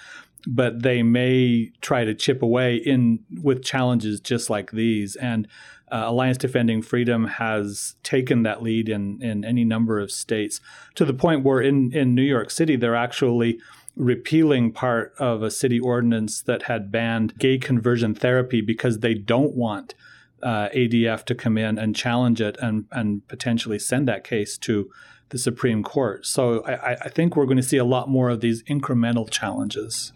but 0.45 0.83
they 0.83 1.03
may 1.03 1.71
try 1.81 2.03
to 2.03 2.13
chip 2.13 2.41
away 2.41 2.75
in 2.75 3.19
with 3.41 3.63
challenges 3.63 4.19
just 4.19 4.49
like 4.49 4.71
these. 4.71 5.15
And 5.15 5.47
uh, 5.91 6.03
Alliance 6.07 6.37
Defending 6.37 6.81
Freedom 6.81 7.25
has 7.25 7.95
taken 8.03 8.43
that 8.43 8.61
lead 8.61 8.89
in 8.89 9.21
in 9.21 9.45
any 9.45 9.63
number 9.63 9.99
of 9.99 10.11
states 10.11 10.59
to 10.95 11.05
the 11.05 11.13
point 11.13 11.43
where 11.43 11.61
in 11.61 11.91
in 11.93 12.13
New 12.13 12.23
York 12.23 12.51
City 12.51 12.75
they're 12.75 12.95
actually 12.95 13.59
repealing 13.95 14.71
part 14.71 15.13
of 15.17 15.41
a 15.41 15.49
city 15.49 15.79
ordinance 15.79 16.41
that 16.41 16.63
had 16.63 16.91
banned 16.91 17.37
gay 17.39 17.57
conversion 17.57 18.13
therapy 18.13 18.61
because 18.61 18.99
they 18.99 19.13
don't 19.15 19.55
want 19.55 19.95
uh, 20.43 20.69
ADF 20.69 21.23
to 21.25 21.33
come 21.33 21.57
in 21.57 21.79
and 21.79 21.95
challenge 21.95 22.41
it 22.41 22.57
and 22.61 22.85
and 22.91 23.27
potentially 23.27 23.79
send 23.79 24.07
that 24.07 24.23
case 24.23 24.57
to 24.57 24.91
the 25.29 25.37
Supreme 25.37 25.83
Court. 25.83 26.25
So 26.25 26.63
I, 26.65 26.93
I 26.93 27.09
think 27.09 27.35
we're 27.35 27.45
going 27.45 27.57
to 27.57 27.63
see 27.63 27.77
a 27.77 27.85
lot 27.85 28.09
more 28.09 28.29
of 28.29 28.41
these 28.41 28.63
incremental 28.63 29.29
challenges. 29.29 30.13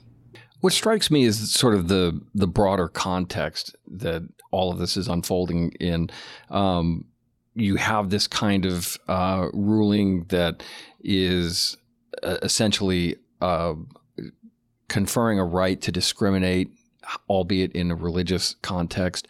What 0.61 0.73
strikes 0.73 1.11
me 1.11 1.23
is 1.23 1.51
sort 1.51 1.73
of 1.73 1.87
the 1.87 2.21
the 2.33 2.47
broader 2.47 2.87
context 2.87 3.75
that 3.87 4.23
all 4.51 4.71
of 4.71 4.77
this 4.77 4.95
is 4.95 5.07
unfolding 5.07 5.71
in. 5.79 6.09
Um, 6.49 7.05
you 7.53 7.75
have 7.75 8.09
this 8.09 8.27
kind 8.27 8.65
of 8.65 8.97
uh, 9.07 9.47
ruling 9.53 10.23
that 10.25 10.63
is 11.03 11.77
uh, 12.23 12.37
essentially 12.41 13.17
uh, 13.41 13.73
conferring 14.87 15.39
a 15.39 15.45
right 15.45 15.81
to 15.81 15.91
discriminate, 15.91 16.71
albeit 17.29 17.73
in 17.73 17.91
a 17.91 17.95
religious 17.95 18.55
context, 18.61 19.27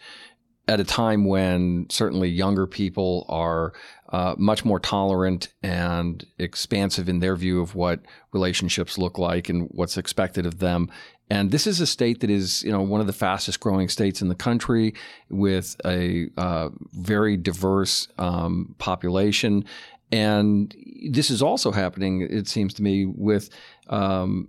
at 0.68 0.80
a 0.80 0.84
time 0.84 1.24
when 1.24 1.86
certainly 1.90 2.28
younger 2.28 2.66
people 2.66 3.26
are 3.28 3.72
uh, 4.10 4.34
much 4.38 4.64
more 4.64 4.78
tolerant 4.78 5.52
and 5.62 6.24
expansive 6.38 7.08
in 7.08 7.18
their 7.18 7.34
view 7.34 7.60
of 7.60 7.74
what 7.74 8.00
relationships 8.32 8.96
look 8.96 9.18
like 9.18 9.48
and 9.48 9.68
what's 9.72 9.96
expected 9.96 10.46
of 10.46 10.60
them. 10.60 10.90
And 11.30 11.50
this 11.50 11.66
is 11.66 11.80
a 11.80 11.86
state 11.86 12.20
that 12.20 12.30
is, 12.30 12.62
you 12.62 12.70
know, 12.70 12.82
one 12.82 13.00
of 13.00 13.06
the 13.06 13.12
fastest 13.12 13.58
growing 13.58 13.88
states 13.88 14.20
in 14.20 14.28
the 14.28 14.34
country 14.34 14.94
with 15.30 15.80
a 15.84 16.28
uh, 16.36 16.68
very 16.92 17.36
diverse 17.36 18.06
um, 18.18 18.74
population. 18.78 19.64
And 20.12 20.76
this 21.08 21.30
is 21.30 21.42
also 21.42 21.72
happening, 21.72 22.20
it 22.20 22.46
seems 22.48 22.74
to 22.74 22.82
me, 22.82 23.06
with 23.06 23.48
um, 23.88 24.46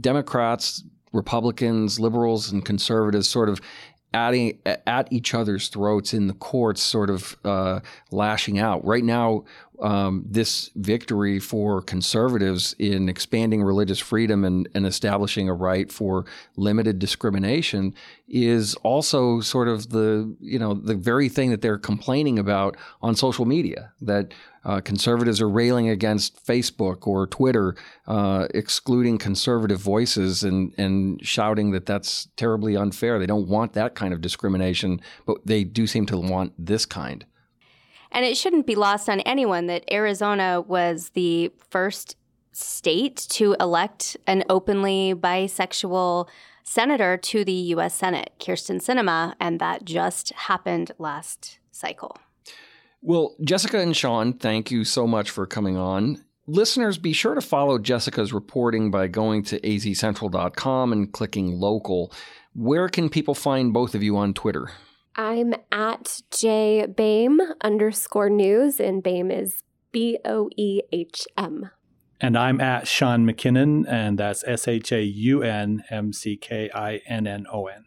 Democrats, 0.00 0.84
Republicans, 1.12 1.98
liberals, 1.98 2.52
and 2.52 2.64
conservatives 2.64 3.28
sort 3.28 3.48
of 3.48 3.60
adding 4.12 4.58
at 4.64 5.12
each 5.12 5.34
other's 5.34 5.68
throats 5.68 6.12
in 6.12 6.26
the 6.26 6.34
courts, 6.34 6.82
sort 6.82 7.10
of 7.10 7.36
uh, 7.44 7.80
lashing 8.10 8.58
out. 8.58 8.84
Right 8.84 9.04
now, 9.04 9.44
um, 9.80 10.24
this 10.28 10.70
victory 10.74 11.38
for 11.38 11.80
conservatives 11.80 12.74
in 12.78 13.08
expanding 13.08 13.62
religious 13.62 13.98
freedom 13.98 14.44
and, 14.44 14.68
and, 14.74 14.86
establishing 14.86 15.48
a 15.48 15.54
right 15.54 15.90
for 15.90 16.24
limited 16.56 16.98
discrimination 16.98 17.94
is 18.28 18.74
also 18.76 19.40
sort 19.40 19.68
of 19.68 19.90
the 19.90 20.34
you 20.40 20.58
know 20.58 20.74
the 20.74 20.94
very 20.94 21.28
thing 21.28 21.50
that 21.50 21.62
they're 21.62 21.78
complaining 21.78 22.38
about 22.38 22.76
on 23.02 23.14
social 23.14 23.44
media 23.44 23.92
that 24.00 24.32
uh, 24.64 24.80
conservatives 24.80 25.40
are 25.40 25.48
railing 25.48 25.88
against 25.88 26.44
Facebook 26.44 27.06
or 27.06 27.26
Twitter, 27.26 27.74
uh, 28.06 28.46
excluding 28.52 29.16
conservative 29.16 29.80
voices 29.80 30.42
and 30.42 30.74
and 30.76 31.24
shouting 31.26 31.70
that 31.70 31.86
that's 31.86 32.28
terribly 32.36 32.76
unfair. 32.76 33.18
They 33.18 33.26
don't 33.26 33.48
want 33.48 33.72
that 33.72 33.94
kind 33.94 34.12
of 34.12 34.20
discrimination, 34.20 35.00
but 35.26 35.38
they 35.46 35.64
do 35.64 35.86
seem 35.86 36.06
to 36.06 36.18
want 36.18 36.52
this 36.58 36.84
kind. 36.84 37.24
And 38.12 38.24
it 38.24 38.36
shouldn't 38.36 38.66
be 38.66 38.74
lost 38.74 39.08
on 39.08 39.20
anyone 39.20 39.66
that 39.66 39.84
Arizona 39.90 40.60
was 40.60 41.10
the 41.10 41.52
first 41.70 42.16
state 42.52 43.16
to 43.30 43.56
elect 43.60 44.16
an 44.26 44.44
openly 44.48 45.14
bisexual 45.14 46.28
senator 46.64 47.16
to 47.16 47.44
the 47.44 47.52
U.S. 47.52 47.94
Senate, 47.94 48.32
Kyrsten 48.38 48.80
Sinema, 48.80 49.34
and 49.40 49.60
that 49.60 49.84
just 49.84 50.32
happened 50.32 50.92
last 50.98 51.58
cycle. 51.70 52.16
Well, 53.02 53.34
Jessica 53.42 53.78
and 53.78 53.96
Shaun, 53.96 54.34
thank 54.34 54.70
you 54.70 54.84
so 54.84 55.06
much 55.06 55.30
for 55.30 55.46
coming 55.46 55.76
on. 55.76 56.22
Listeners, 56.46 56.98
be 56.98 57.12
sure 57.12 57.34
to 57.34 57.40
follow 57.40 57.78
Jessica's 57.78 58.32
reporting 58.32 58.90
by 58.90 59.06
going 59.06 59.42
to 59.44 59.60
azcentral.com 59.60 60.92
and 60.92 61.12
clicking 61.12 61.58
local. 61.58 62.12
Where 62.54 62.88
can 62.88 63.08
people 63.08 63.34
find 63.34 63.72
both 63.72 63.94
of 63.94 64.02
you 64.02 64.16
on 64.16 64.34
Twitter? 64.34 64.70
I'm 65.22 65.54
at 65.70 66.22
J 66.30 66.86
underscore 67.60 68.30
news, 68.30 68.80
and 68.80 69.02
Boehm 69.02 69.30
is 69.30 69.62
B 69.92 70.18
O 70.24 70.48
E 70.56 70.80
H 70.92 71.28
M. 71.36 71.70
And 72.22 72.38
I'm 72.38 72.58
at 72.58 72.88
Shaun 72.88 73.26
McKinnon, 73.26 73.84
and 73.86 74.16
that's 74.16 74.42
S 74.46 74.66
H 74.66 74.92
A 74.92 75.02
U 75.02 75.42
N 75.42 75.84
M 75.90 76.14
C 76.14 76.38
K 76.38 76.70
I 76.74 77.02
N 77.04 77.26
N 77.26 77.44
O 77.52 77.66
N. 77.66 77.84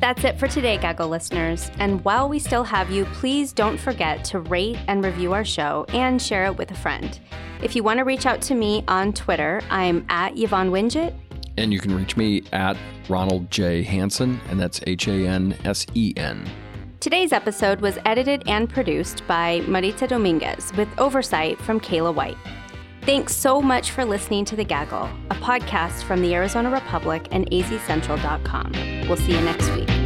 That's 0.00 0.24
it 0.24 0.36
for 0.36 0.48
today, 0.48 0.78
Gaggle 0.78 1.08
listeners. 1.08 1.70
And 1.78 2.04
while 2.04 2.28
we 2.28 2.40
still 2.40 2.64
have 2.64 2.90
you, 2.90 3.04
please 3.04 3.52
don't 3.52 3.78
forget 3.78 4.24
to 4.24 4.40
rate 4.40 4.78
and 4.88 5.04
review 5.04 5.32
our 5.32 5.44
show 5.44 5.86
and 5.90 6.20
share 6.20 6.46
it 6.46 6.58
with 6.58 6.72
a 6.72 6.76
friend. 6.76 7.20
If 7.62 7.76
you 7.76 7.84
want 7.84 7.98
to 7.98 8.04
reach 8.04 8.26
out 8.26 8.40
to 8.42 8.56
me 8.56 8.82
on 8.88 9.12
Twitter, 9.12 9.62
I'm 9.70 10.06
at 10.08 10.36
Yvonne 10.36 10.72
Wingett 10.72 11.14
and 11.56 11.72
you 11.72 11.80
can 11.80 11.94
reach 11.94 12.16
me 12.16 12.42
at 12.52 12.76
Ronald 13.08 13.50
J. 13.50 13.82
Hansen, 13.82 14.40
and 14.48 14.58
that's 14.60 14.80
H 14.86 15.08
A 15.08 15.26
N 15.26 15.56
S 15.64 15.86
E 15.94 16.12
N. 16.16 16.48
Today's 17.00 17.32
episode 17.32 17.80
was 17.80 17.98
edited 18.04 18.42
and 18.46 18.68
produced 18.68 19.22
by 19.28 19.60
Maritza 19.68 20.06
Dominguez 20.06 20.72
with 20.76 20.88
oversight 20.98 21.58
from 21.58 21.78
Kayla 21.78 22.14
White. 22.14 22.38
Thanks 23.02 23.36
so 23.36 23.62
much 23.62 23.92
for 23.92 24.04
listening 24.04 24.44
to 24.46 24.56
The 24.56 24.64
Gaggle, 24.64 25.08
a 25.30 25.34
podcast 25.34 26.02
from 26.02 26.22
the 26.22 26.34
Arizona 26.34 26.70
Republic 26.70 27.28
and 27.30 27.48
azcentral.com. 27.50 28.72
We'll 29.06 29.16
see 29.16 29.32
you 29.32 29.40
next 29.42 29.70
week. 29.76 30.05